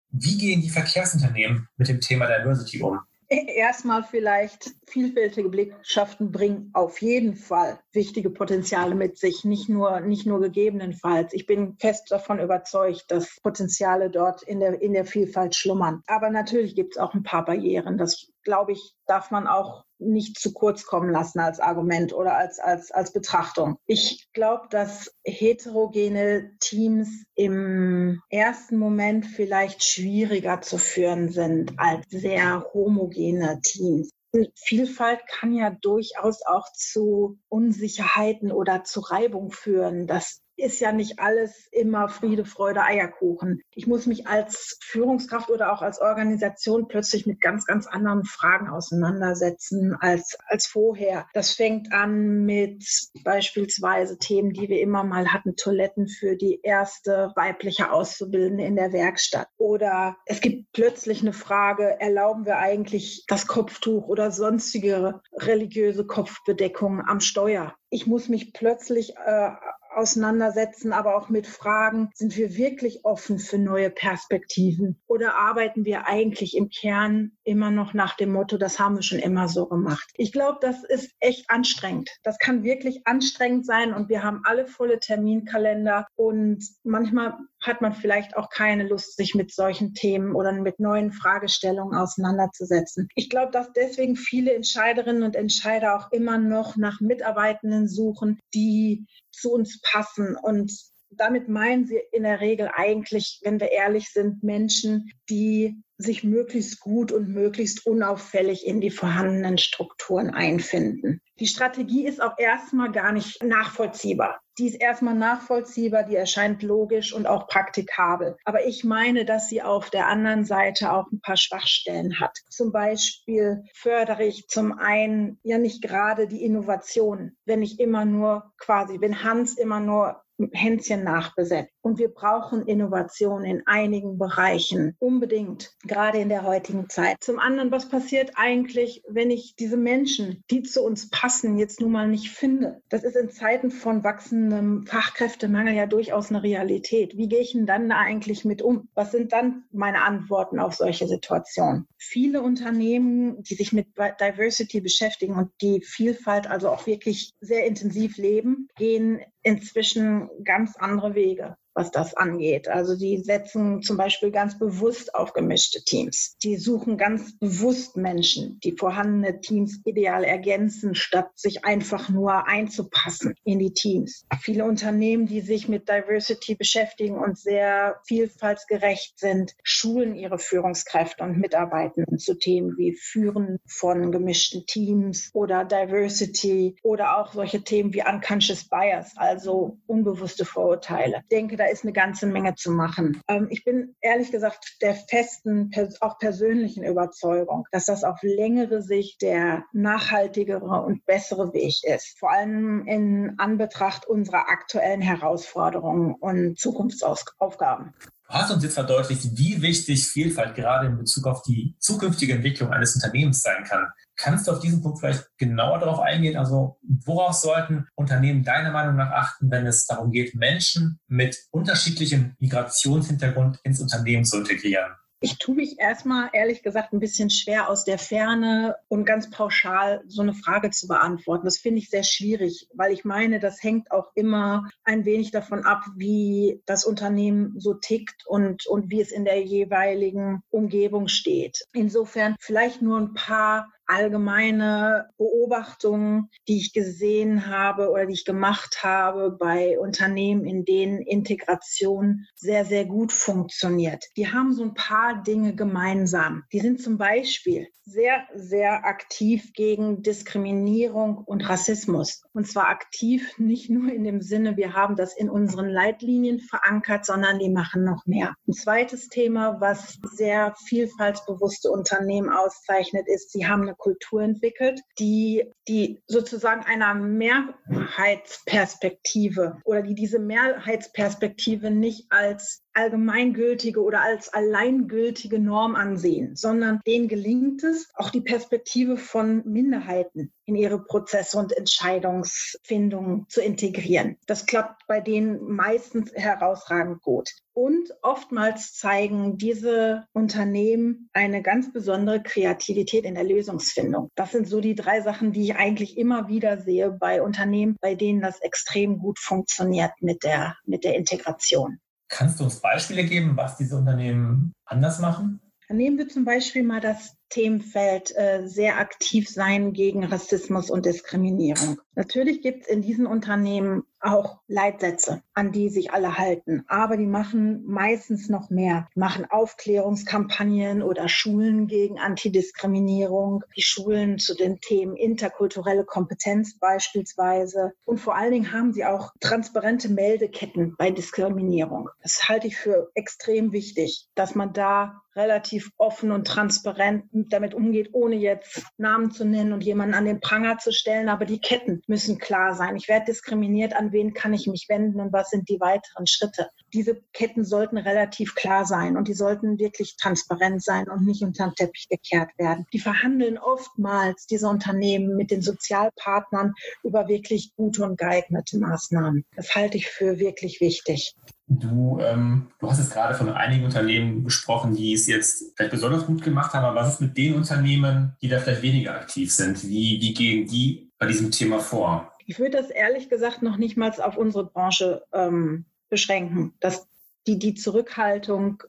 Wie 0.10 0.38
gehen 0.38 0.62
die 0.62 0.70
Verkehrsunternehmen 0.70 1.68
mit 1.78 1.88
dem 1.88 2.02
Thema 2.02 2.28
Diversity 2.28 2.82
um? 2.82 3.00
Erstmal 3.30 4.04
vielleicht 4.04 4.72
vielfältige 4.86 5.50
Blickschaften 5.50 6.32
bringen 6.32 6.70
auf 6.74 7.02
jeden 7.02 7.36
Fall 7.36 7.80
wichtige 7.92 8.30
Potenziale 8.30 8.96
mit 8.96 9.18
sich, 9.18 9.44
nicht 9.44 9.70
nur, 9.70 10.02
nicht 10.02 10.26
nur 10.26 10.40
gegebenenfalls. 10.40 11.34
Ich 11.34 11.46
bin 11.46 11.76
fest 11.80 12.12
davon 12.12 12.40
überzeugt, 12.40 13.06
dass 13.08 13.40
Potenziale 13.42 14.10
dort 14.10 14.44
in 14.44 14.60
der, 14.60 14.82
in 14.82 14.94
der 14.94 15.06
Vielfalt 15.06 15.56
schlummern. 15.56 16.04
Aber 16.08 16.30
natürlich 16.30 16.76
gibt 16.76 16.96
es 16.96 17.02
auch 17.02 17.14
ein 17.14 17.24
paar 17.24 17.46
Barrieren. 17.46 17.98
Das, 17.98 18.33
glaube 18.44 18.74
ich, 18.74 18.96
darf 19.06 19.32
man 19.32 19.48
auch 19.48 19.86
nicht 20.00 20.38
zu 20.40 20.54
kurz 20.54 20.86
kommen 20.86 21.10
lassen 21.10 21.40
als 21.40 21.60
Argument 21.60 22.14
oder 22.14 22.36
als, 22.36 22.60
als, 22.60 22.92
als 22.92 23.14
Betrachtung. 23.14 23.78
Ich 23.86 24.28
glaube, 24.34 24.68
dass 24.70 25.14
heterogene 25.24 26.52
Teams 26.60 27.24
im 27.36 28.22
ersten 28.30 28.78
Moment 28.78 29.26
vielleicht 29.26 29.84
schwieriger 29.84 30.62
zu 30.62 30.78
führen 30.78 31.30
sind 31.30 31.74
als 31.78 32.06
sehr 32.10 32.66
homogene 32.74 33.62
Teams. 33.62 34.10
Vielfalt 34.56 35.20
kann 35.28 35.54
ja 35.54 35.70
durchaus 35.70 36.44
auch 36.46 36.68
zu 36.74 37.38
Unsicherheiten 37.50 38.52
oder 38.52 38.84
zu 38.84 39.00
Reibung 39.02 39.52
führen. 39.52 40.08
Das 40.08 40.42
ist 40.64 40.80
ja 40.80 40.94
nicht 40.94 41.20
alles 41.20 41.68
immer 41.72 42.08
Friede, 42.08 42.46
Freude, 42.46 42.84
Eierkuchen. 42.84 43.62
Ich 43.76 43.86
muss 43.86 44.06
mich 44.06 44.28
als 44.28 44.80
Führungskraft 44.82 45.50
oder 45.50 45.74
auch 45.74 45.82
als 45.82 46.00
Organisation 46.00 46.88
plötzlich 46.88 47.26
mit 47.26 47.42
ganz, 47.42 47.66
ganz 47.66 47.86
anderen 47.86 48.24
Fragen 48.24 48.70
auseinandersetzen 48.70 49.96
als, 50.00 50.38
als 50.48 50.66
vorher. 50.66 51.28
Das 51.34 51.52
fängt 51.52 51.92
an 51.92 52.46
mit 52.46 52.84
beispielsweise 53.26 54.18
Themen, 54.18 54.54
die 54.54 54.70
wir 54.70 54.80
immer 54.80 55.04
mal 55.04 55.34
hatten, 55.34 55.58
Toiletten 55.58 56.08
für 56.08 56.38
die 56.38 56.62
erste 56.64 57.34
weibliche 57.36 57.92
Auszubildende 57.92 58.64
in 58.64 58.78
der 58.78 58.94
Werkstatt. 58.94 59.48
Oder 59.58 60.16
es 60.26 60.40
gibt 60.40 60.72
plötzlich 60.72 61.22
eine 61.22 61.34
Frage, 61.34 62.00
erlauben 62.00 62.46
wir 62.46 62.58
eigentlich 62.58 63.26
das 63.28 63.48
Kopftuch 63.48 64.08
oder 64.08 64.32
sonstige 64.32 65.22
religiöse 65.34 66.06
Kopfbedeckung 66.06 67.02
am 67.06 67.20
Steuer? 67.20 67.76
Ich 67.90 68.08
muss 68.08 68.30
mich 68.30 68.54
plötzlich 68.54 69.16
äh, 69.18 69.52
auseinandersetzen, 69.98 70.94
aber 70.94 71.16
auch 71.16 71.30
mit 71.30 71.48
Fragen, 71.48 72.10
sind 72.14 72.36
wir 72.38 72.56
wirklich 72.56 73.06
offen 73.06 73.40
für 73.40 73.58
neue 73.58 73.90
Perspektiven 73.90 75.02
oder 75.08 75.36
arbeiten 75.36 75.86
wir 75.86 76.08
eigentlich 76.08 76.56
im 76.56 76.70
Kern 76.70 77.32
immer 77.44 77.72
noch 77.72 77.94
nach 77.94 78.16
dem 78.16 78.32
Motto, 78.32 78.58
das 78.58 78.80
haben 78.80 78.96
wir 78.96 79.04
schon 79.04 79.20
immer 79.20 79.48
so 79.48 79.68
gemacht. 79.68 80.10
Ich 80.16 80.32
glaube, 80.32 80.60
das 80.62 80.84
ist 80.84 81.12
echt 81.20 81.50
anstrengend. 81.50 82.10
Das 82.24 82.38
kann 82.38 82.64
wirklich 82.64 83.06
anstrengend 83.06 83.66
sein 83.66 83.94
und 83.94 84.10
wir 84.10 84.24
haben 84.24 84.42
alle 84.44 84.68
volle 84.68 85.00
Terminkalender 85.00 86.08
und 86.16 86.64
manchmal 86.84 87.38
hat 87.64 87.82
man 87.82 87.94
vielleicht 87.94 88.38
auch 88.38 88.50
keine 88.50 88.88
Lust, 88.88 89.16
sich 89.16 89.36
mit 89.36 89.54
solchen 89.54 89.94
Themen 89.94 90.36
oder 90.36 90.52
mit 90.52 90.80
neuen 90.80 91.12
Fragestellungen 91.12 91.98
auseinanderzusetzen. 91.98 93.08
Ich 93.16 93.30
glaube, 93.30 93.52
dass 93.52 93.72
deswegen 93.74 94.16
viele 94.16 94.54
Entscheiderinnen 94.54 95.24
und 95.24 95.36
Entscheider 95.36 95.96
auch 95.96 96.12
immer 96.12 96.38
noch 96.38 96.76
nach 96.76 97.00
Mitarbeitenden 97.00 97.88
suchen, 97.88 98.40
die 98.54 99.06
zu 99.32 99.52
uns 99.52 99.82
passen. 99.82 100.36
Und 100.36 100.72
damit 101.10 101.48
meinen 101.48 101.86
sie 101.86 102.00
in 102.12 102.24
der 102.24 102.42
Regel 102.42 102.70
eigentlich, 102.74 103.40
wenn 103.44 103.60
wir 103.60 103.72
ehrlich 103.72 104.10
sind, 104.12 104.44
Menschen, 104.44 105.12
die 105.30 105.82
sich 105.98 106.24
möglichst 106.24 106.80
gut 106.80 107.12
und 107.12 107.30
möglichst 107.30 107.86
unauffällig 107.86 108.66
in 108.66 108.82
die 108.82 108.92
vorhandenen 108.92 109.58
Strukturen 109.58 110.32
einfinden. 110.32 111.22
Die 111.40 111.48
Strategie 111.48 112.06
ist 112.06 112.22
auch 112.22 112.38
erstmal 112.38 112.92
gar 112.92 113.12
nicht 113.12 113.42
nachvollziehbar. 113.44 114.40
Die 114.60 114.68
ist 114.68 114.80
erstmal 114.80 115.16
nachvollziehbar, 115.16 116.04
die 116.04 116.16
erscheint 116.16 116.62
logisch 116.62 117.12
und 117.12 117.26
auch 117.26 117.48
praktikabel. 117.48 118.38
Aber 118.46 118.66
ich 118.66 118.84
meine, 118.84 119.26
dass 119.26 119.50
sie 119.50 119.64
auf 119.64 119.90
der 119.90 120.08
anderen 120.08 120.46
Seite 120.46 120.94
auch 120.94 121.12
ein 121.12 121.22
paar 121.22 121.38
Schwachstellen 121.38 122.20
hat. 122.20 122.38
Zum 122.50 122.72
Beispiel 122.72 123.64
fördere 123.74 124.24
ich 124.26 124.48
zum 124.48 124.74
einen 124.74 125.40
ja 125.42 125.58
nicht 125.58 125.82
gerade 125.82 126.28
die 126.28 126.44
Innovation, 126.44 127.36
wenn 127.46 127.64
ich 127.64 127.80
immer 127.80 128.06
nur 128.06 128.54
quasi, 128.60 129.02
wenn 129.02 129.24
Hans 129.24 129.58
immer 129.58 129.80
nur 129.80 130.22
Hänschen 130.52 131.04
nachbesetzt. 131.04 131.72
Und 131.82 132.00
wir 132.00 132.10
brauchen 132.10 132.66
Innovation 132.66 133.44
in 133.44 133.64
einigen 133.66 134.18
Bereichen 134.18 134.96
unbedingt, 135.00 135.74
gerade 135.84 136.20
in 136.20 136.30
der 136.30 136.44
heutigen 136.44 136.90
Zeit. 136.90 137.18
Zum 137.20 137.40
anderen, 137.40 137.72
was 137.72 137.90
passiert 137.90 138.32
eigentlich, 138.36 139.04
wenn 139.08 139.30
ich 139.32 139.56
diese 139.58 139.78
Menschen, 139.78 140.44
die 140.50 140.64
zu 140.64 140.84
uns 140.84 141.10
passen, 141.10 141.58
jetzt 141.58 141.82
nun 141.82 141.92
mal 141.92 142.08
nicht 142.08 142.30
finde? 142.30 142.82
Das 142.90 143.04
ist 143.04 143.16
in 143.16 143.30
Zeiten 143.30 143.72
von 143.72 144.04
wachsendem 144.04 144.86
Fachkräftemangel 144.88 145.74
ja 145.74 145.86
durchaus 145.86 146.30
eine 146.30 146.44
Realität. 146.44 147.18
Wie 147.18 147.28
gehe 147.28 147.42
ich 147.42 147.54
denn 147.54 147.66
dann 147.66 147.90
da 147.90 147.98
eigentlich 148.00 148.46
mit 148.46 148.62
um? 148.62 148.90
Was 148.96 149.12
sind 149.12 149.34
dann 149.34 149.64
meine 149.72 150.04
Antworten 150.04 150.60
auf 150.60 150.76
solche 150.76 151.08
Situationen? 151.08 151.88
Viele 151.98 152.42
Unternehmen, 152.42 153.44
die 153.44 153.56
sich 153.56 153.74
mit 153.74 153.88
Diversity 153.98 154.82
beschäftigen 154.82 155.36
und 155.36 155.52
die 155.62 155.82
Vielfalt 155.82 156.48
also 156.48 156.70
auch 156.70 156.88
wirklich 156.88 157.34
sehr 157.40 157.66
intensiv 157.66 158.18
leben, 158.18 158.68
gehen 158.76 159.22
inzwischen 159.44 160.30
ganz 160.44 160.76
andere 160.78 161.16
Wege 161.16 161.58
was 161.74 161.92
das 161.92 162.16
angeht. 162.16 162.68
Also 162.68 162.96
die 162.96 163.18
setzen 163.18 163.82
zum 163.82 163.98
Beispiel 163.98 164.32
ganz 164.32 164.58
bewusst 164.58 165.16
auf 165.16 165.34
gemischte 165.34 165.84
Teams. 165.84 166.38
Die 166.44 166.58
suchen 166.58 166.98
ganz 166.98 167.38
bewusst 167.38 167.98
Menschen, 167.98 168.60
die 168.64 168.74
vorhandene 168.74 169.42
Teams 169.42 169.82
ideal 169.86 170.24
ergänzen, 170.24 170.96
statt 170.96 171.30
sich 171.36 171.66
einfach 171.66 172.10
nur 172.10 172.48
einzupassen 172.48 173.36
in 173.44 173.60
die 173.60 173.74
Teams. 173.74 174.26
Viele 174.42 174.66
Unternehmen, 174.66 175.26
die 175.26 175.42
sich 175.42 175.68
mit 175.68 175.90
Diversity 175.90 176.56
beschäftigen 176.56 177.18
und 177.18 177.38
sehr 177.38 178.00
vielfaltsgerecht 178.06 179.20
sind, 179.20 179.54
schulen 179.64 180.16
ihre 180.16 180.38
Führungskräfte 180.38 181.24
und 181.24 181.40
Mitarbeitenden 181.40 182.20
zu 182.20 182.38
Themen 182.38 182.78
wie 182.78 182.96
Führen 182.96 183.60
von 183.68 184.12
gemischten 184.12 184.66
Teams 184.66 185.30
oder 185.34 185.66
Diversity 185.66 186.76
oder 186.84 187.18
auch 187.18 187.34
solche 187.34 187.64
Themen 187.64 187.94
wie 187.94 188.04
Unconscious 188.04 188.68
Bias, 188.68 189.14
also 189.16 189.78
unbewusste 189.88 190.46
Vorurteile. 190.46 191.22
Ich 191.24 191.28
denke, 191.30 191.58
da 191.64 191.72
ist 191.72 191.84
eine 191.84 191.94
ganze 191.94 192.26
Menge 192.28 192.56
zu 192.56 192.72
machen. 192.72 193.22
Ähm, 193.28 193.48
ich 193.50 193.64
bin 193.64 193.96
ehrlich 194.02 194.32
gesagt 194.32 194.78
der 194.82 194.96
festen, 194.96 195.72
auch 196.02 196.18
persönlichen 196.18 196.84
Überzeugung, 196.84 197.66
dass 197.72 197.86
das 197.86 198.04
auf 198.04 198.20
längere 198.22 198.82
Sicht 198.82 199.22
der 199.22 199.64
nachhaltigere 199.72 200.84
und 200.84 201.06
bessere 201.06 201.54
Weg 201.54 201.76
ist. 201.84 202.18
Vor 202.20 202.32
allem 202.32 202.86
in 202.86 203.36
Anbetracht 203.38 204.06
unserer 204.08 204.50
aktuellen 204.50 205.02
Herausforderungen 205.02 206.16
und 206.16 206.60
Zukunftsaufgaben. 206.60 207.94
Du 208.28 208.34
hast 208.40 208.52
uns 208.52 208.64
jetzt 208.64 208.74
verdeutlicht, 208.74 209.38
wie 209.38 209.62
wichtig 209.62 210.08
Vielfalt 210.08 210.56
gerade 210.56 210.88
in 210.88 210.98
Bezug 210.98 211.28
auf 211.28 211.44
die 211.44 211.76
zukünftige 211.80 212.34
Entwicklung 212.34 212.72
eines 212.72 212.96
Unternehmens 212.96 213.42
sein 213.42 213.64
kann. 213.64 213.88
Kannst 214.24 214.48
du 214.48 214.54
auf 214.54 214.62
diesen 214.62 214.82
Punkt 214.82 215.00
vielleicht 215.00 215.28
genauer 215.38 215.80
darauf 215.80 216.00
eingehen? 216.00 216.38
Also 216.38 216.78
worauf 216.82 217.34
sollten 217.34 217.90
Unternehmen 217.96 218.46
deiner 218.46 218.72
Meinung 218.72 218.96
nach 218.96 219.12
achten, 219.12 219.52
wenn 219.52 219.68
es 219.68 219.86
darum 219.86 220.12
geht, 220.12 220.34
Menschen 220.34 221.02
mit 221.08 221.38
unterschiedlichem 221.52 222.34
Migrationshintergrund 222.40 223.60
ins 223.64 223.82
Unternehmen 223.82 224.24
zu 224.24 224.38
integrieren? 224.38 224.94
Ich 225.20 225.40
tue 225.40 225.56
mich 225.56 225.78
erstmal 225.78 226.30
ehrlich 226.32 226.64
gesagt 226.64 226.94
ein 226.94 227.02
bisschen 227.02 227.30
schwer 227.30 227.70
aus 227.70 227.84
der 227.84 227.98
Ferne 227.98 228.76
und 228.88 229.06
ganz 229.06 229.30
pauschal 229.30 230.04
so 230.08 230.22
eine 230.22 230.34
Frage 230.34 230.70
zu 230.70 230.88
beantworten. 230.88 231.44
Das 231.44 231.58
finde 231.58 231.80
ich 231.80 231.90
sehr 231.90 232.04
schwierig, 232.04 232.68
weil 232.74 232.94
ich 232.94 233.04
meine, 233.04 233.40
das 233.40 233.62
hängt 233.62 233.92
auch 233.92 234.12
immer 234.16 234.70
ein 234.86 235.04
wenig 235.04 235.32
davon 235.32 235.66
ab, 235.66 235.84
wie 235.96 236.62
das 236.66 236.86
Unternehmen 236.86 237.56
so 237.58 237.74
tickt 237.74 238.26
und, 238.26 238.68
und 238.68 238.90
wie 238.90 239.02
es 239.02 239.12
in 239.12 239.26
der 239.26 239.42
jeweiligen 239.42 240.44
Umgebung 240.50 241.10
steht. 241.10 241.68
Insofern 241.74 242.36
vielleicht 242.40 242.82
nur 242.82 243.00
ein 243.00 243.14
paar 243.14 243.70
allgemeine 243.94 245.10
Beobachtungen, 245.18 246.30
die 246.48 246.58
ich 246.58 246.74
gesehen 246.74 247.48
habe 247.48 247.92
oder 247.92 248.06
die 248.06 248.14
ich 248.14 248.26
gemacht 248.26 248.84
habe 248.84 249.32
bei 249.32 249.80
Unternehmen, 249.80 250.46
in 250.46 250.66
denen 250.66 251.02
Integration 251.02 252.26
sehr, 252.36 252.66
sehr 252.66 252.86
gut 252.86 253.12
funktioniert. 253.12 254.06
Die 254.18 254.32
haben 254.32 254.54
so 254.54 254.64
ein 254.64 254.74
paar 254.74 255.22
Dinge 255.22 255.56
gemeinsam. 255.56 256.44
Die 256.52 256.60
sind 256.60 256.82
zum 256.82 256.98
Beispiel 256.98 257.68
sehr, 257.86 258.26
sehr 258.34 258.86
aktiv 258.86 259.52
gegen 259.54 260.02
Diskriminierung 260.04 261.18
und 261.18 261.48
Rassismus. 261.48 262.24
Und 262.34 262.48
zwar 262.48 262.70
aktiv 262.70 263.38
nicht 263.38 263.70
nur 263.70 263.92
in 263.92 264.04
dem 264.04 264.22
Sinne, 264.22 264.56
wir 264.56 264.74
haben 264.74 264.96
das 264.96 265.16
in 265.18 265.30
unseren 265.30 265.68
Leitlinien 265.68 266.40
verankert, 266.40 267.06
sondern 267.06 267.40
die 267.40 267.50
machen 267.50 267.84
noch 267.84 268.06
mehr. 268.06 268.36
Ein 268.48 268.54
zweites 268.54 269.10
Thema, 269.10 269.60
was 269.60 270.00
sehr 270.14 270.56
vielfaltsbewusste 270.66 271.70
Unternehmen 271.70 272.30
auszeichnet, 272.30 273.08
ist, 273.08 273.32
sie 273.32 273.48
haben 273.48 273.64
eine 273.64 273.76
Kultur 273.84 274.22
entwickelt, 274.22 274.80
die, 274.98 275.52
die 275.68 276.02
sozusagen 276.08 276.64
einer 276.64 276.94
Mehrheitsperspektive 276.94 279.58
oder 279.66 279.82
die 279.82 279.94
diese 279.94 280.20
Mehrheitsperspektive 280.20 281.70
nicht 281.70 282.06
als 282.10 282.63
allgemeingültige 282.74 283.82
oder 283.82 284.02
als 284.02 284.34
alleingültige 284.34 285.40
Norm 285.40 285.76
ansehen, 285.76 286.36
sondern 286.36 286.82
denen 286.86 287.08
gelingt 287.08 287.64
es, 287.64 287.90
auch 287.96 288.10
die 288.10 288.22
Perspektive 288.22 288.98
von 288.98 289.44
Minderheiten 289.46 290.34
in 290.46 290.56
ihre 290.56 290.84
Prozesse 290.84 291.38
und 291.38 291.56
Entscheidungsfindungen 291.56 293.28
zu 293.30 293.42
integrieren. 293.42 294.18
Das 294.28 294.46
klappt 294.46 294.86
bei 294.88 295.00
denen 295.00 295.44
meistens 295.44 296.12
herausragend 296.14 297.02
gut. 297.02 297.32
Und 297.54 297.94
oftmals 298.02 298.74
zeigen 298.74 299.38
diese 299.38 300.08
Unternehmen 300.12 301.10
eine 301.14 301.44
ganz 301.44 301.72
besondere 301.72 302.22
Kreativität 302.24 303.06
in 303.06 303.14
der 303.14 303.24
Lösungsfindung. 303.24 304.10
Das 304.16 304.32
sind 304.32 304.48
so 304.48 304.60
die 304.60 304.76
drei 304.76 305.02
Sachen, 305.02 305.32
die 305.34 305.44
ich 305.44 305.56
eigentlich 305.56 305.98
immer 305.98 306.28
wieder 306.28 306.58
sehe 306.58 306.92
bei 306.92 307.22
Unternehmen, 307.22 307.78
bei 307.80 307.94
denen 307.94 308.22
das 308.22 308.42
extrem 308.42 308.98
gut 308.98 309.20
funktioniert 309.20 309.92
mit 310.02 310.24
der, 310.24 310.58
mit 310.66 310.84
der 310.84 310.96
Integration. 310.96 311.80
Kannst 312.14 312.40
du 312.40 312.44
uns 312.44 312.60
Beispiele 312.60 313.06
geben, 313.06 313.36
was 313.36 313.58
diese 313.58 313.76
Unternehmen 313.76 314.54
anders 314.66 315.00
machen? 315.00 315.42
Nehmen 315.68 315.98
wir 315.98 316.08
zum 316.08 316.26
Beispiel 316.26 316.62
mal 316.62 316.80
das 316.80 317.16
Themenfeld 317.34 318.16
äh, 318.16 318.46
sehr 318.46 318.78
aktiv 318.78 319.28
sein 319.28 319.74
gegen 319.74 320.04
Rassismus 320.04 320.70
und 320.70 320.86
Diskriminierung. 320.86 321.80
Natürlich 321.96 322.42
gibt 322.44 322.64
es 322.64 322.68
in 322.68 322.84
diesen 322.84 323.08
Unternehmen 323.08 323.84
auch 324.00 324.42
Leitsätze, 324.48 325.24
an 325.34 325.52
die 325.52 325.70
sich 325.70 325.92
alle 325.92 326.18
halten, 326.18 326.64
aber 326.68 326.98
die 326.98 327.08
machen 327.08 327.64
meistens 327.66 328.30
noch 328.30 328.50
mehr. 328.50 328.88
Die 328.94 329.00
machen 329.00 329.26
Aufklärungskampagnen 329.30 330.84
oder 330.84 331.08
Schulen 331.08 331.68
gegen 331.68 332.00
Antidiskriminierung, 332.00 333.44
die 333.56 333.62
Schulen 333.62 334.20
zu 334.20 334.36
den 334.36 334.60
Themen 334.60 334.96
interkulturelle 334.96 335.86
Kompetenz 335.86 336.60
beispielsweise. 336.60 337.72
Und 337.86 338.00
vor 338.00 338.16
allen 338.16 338.32
Dingen 338.32 338.52
haben 338.52 338.74
sie 338.74 338.86
auch 338.86 339.12
transparente 339.20 339.90
Meldeketten 339.90 340.76
bei 340.78 340.92
Diskriminierung. 340.92 341.90
Das 342.02 342.28
halte 342.30 342.48
ich 342.48 342.58
für 342.58 342.92
extrem 342.94 343.54
wichtig, 343.54 344.08
dass 344.14 344.36
man 344.36 344.54
da 344.54 345.02
relativ 345.16 345.72
offen 345.78 346.12
und 346.12 346.28
transparent 346.28 347.14
damit 347.30 347.54
umgeht, 347.54 347.90
ohne 347.94 348.16
jetzt 348.16 348.64
Namen 348.78 349.12
zu 349.12 349.26
nennen 349.26 349.54
und 349.54 349.64
jemanden 349.64 349.94
an 349.94 350.06
den 350.06 350.20
Pranger 350.20 350.58
zu 350.58 350.72
stellen. 350.72 351.10
Aber 351.10 351.26
die 351.26 351.40
Ketten 351.40 351.82
müssen 351.88 352.18
klar 352.18 352.56
sein. 352.56 352.76
Ich 352.76 352.88
werde 352.88 353.06
diskriminiert, 353.06 353.76
an 353.76 353.92
wen 353.92 354.14
kann 354.14 354.34
ich 354.34 354.48
mich 354.48 354.66
wenden 354.70 355.00
und 355.00 355.14
was 355.14 355.30
sind 355.30 355.50
die 355.50 355.60
weiteren 355.60 356.08
Schritte. 356.08 356.50
Diese 356.74 357.02
Ketten 357.14 357.46
sollten 357.46 357.78
relativ 357.78 358.36
klar 358.36 358.66
sein 358.66 358.98
und 358.98 359.08
die 359.08 359.14
sollten 359.14 359.60
wirklich 359.60 359.96
transparent 359.98 360.64
sein 360.64 360.90
und 360.90 361.06
nicht 361.06 361.24
unter 361.24 361.48
den 361.48 361.56
Teppich 361.56 361.88
gekehrt 361.90 362.30
werden. 362.38 362.66
Die 362.74 362.80
verhandeln 362.80 363.38
oftmals 363.38 364.26
diese 364.26 364.48
Unternehmen 364.48 365.16
mit 365.16 365.32
den 365.32 365.42
Sozialpartnern 365.42 366.54
über 366.84 367.08
wirklich 367.08 367.54
gute 367.56 367.84
und 367.84 367.98
geeignete 367.98 368.58
Maßnahmen. 368.58 369.26
Das 369.36 369.56
halte 369.56 369.78
ich 369.78 369.88
für 369.88 370.20
wirklich 370.20 370.62
wichtig. 370.62 371.16
Du, 371.48 372.00
ähm, 372.02 372.52
du 372.60 372.70
hast 372.70 372.80
jetzt 372.80 372.94
gerade 372.94 373.16
von 373.16 373.30
einigen 373.30 373.66
Unternehmen 373.66 374.24
gesprochen, 374.24 374.76
die 374.76 374.94
es 374.94 375.08
jetzt 375.08 375.54
vielleicht 375.56 375.72
besonders 375.72 376.06
gut 376.06 376.24
gemacht 376.24 376.54
haben. 376.54 376.66
Aber 376.66 376.80
was 376.80 376.94
ist 376.94 377.02
mit 377.02 377.18
den 377.18 377.36
Unternehmen, 377.36 378.16
die 378.22 378.30
da 378.30 378.40
vielleicht 378.40 378.62
weniger 378.62 378.96
aktiv 378.96 379.34
sind? 379.34 379.64
Wie, 379.64 380.00
wie 380.02 380.14
gehen 380.14 380.48
die 380.48 380.92
bei 380.98 381.06
diesem 381.06 381.32
Thema 381.32 381.60
vor? 381.60 382.14
Ich 382.26 382.40
würde 382.40 382.58
das 382.58 382.70
ehrlich 382.70 383.10
gesagt 383.10 383.42
noch 383.42 383.58
nicht 383.58 383.76
mal 383.76 383.92
auf 384.02 384.16
unsere 384.16 384.46
Branche 384.46 385.04
ähm, 385.12 385.66
beschränken. 385.90 386.54
Dass 386.62 386.88
die, 387.28 387.38
die 387.38 387.56
Zurückhaltung 387.56 388.64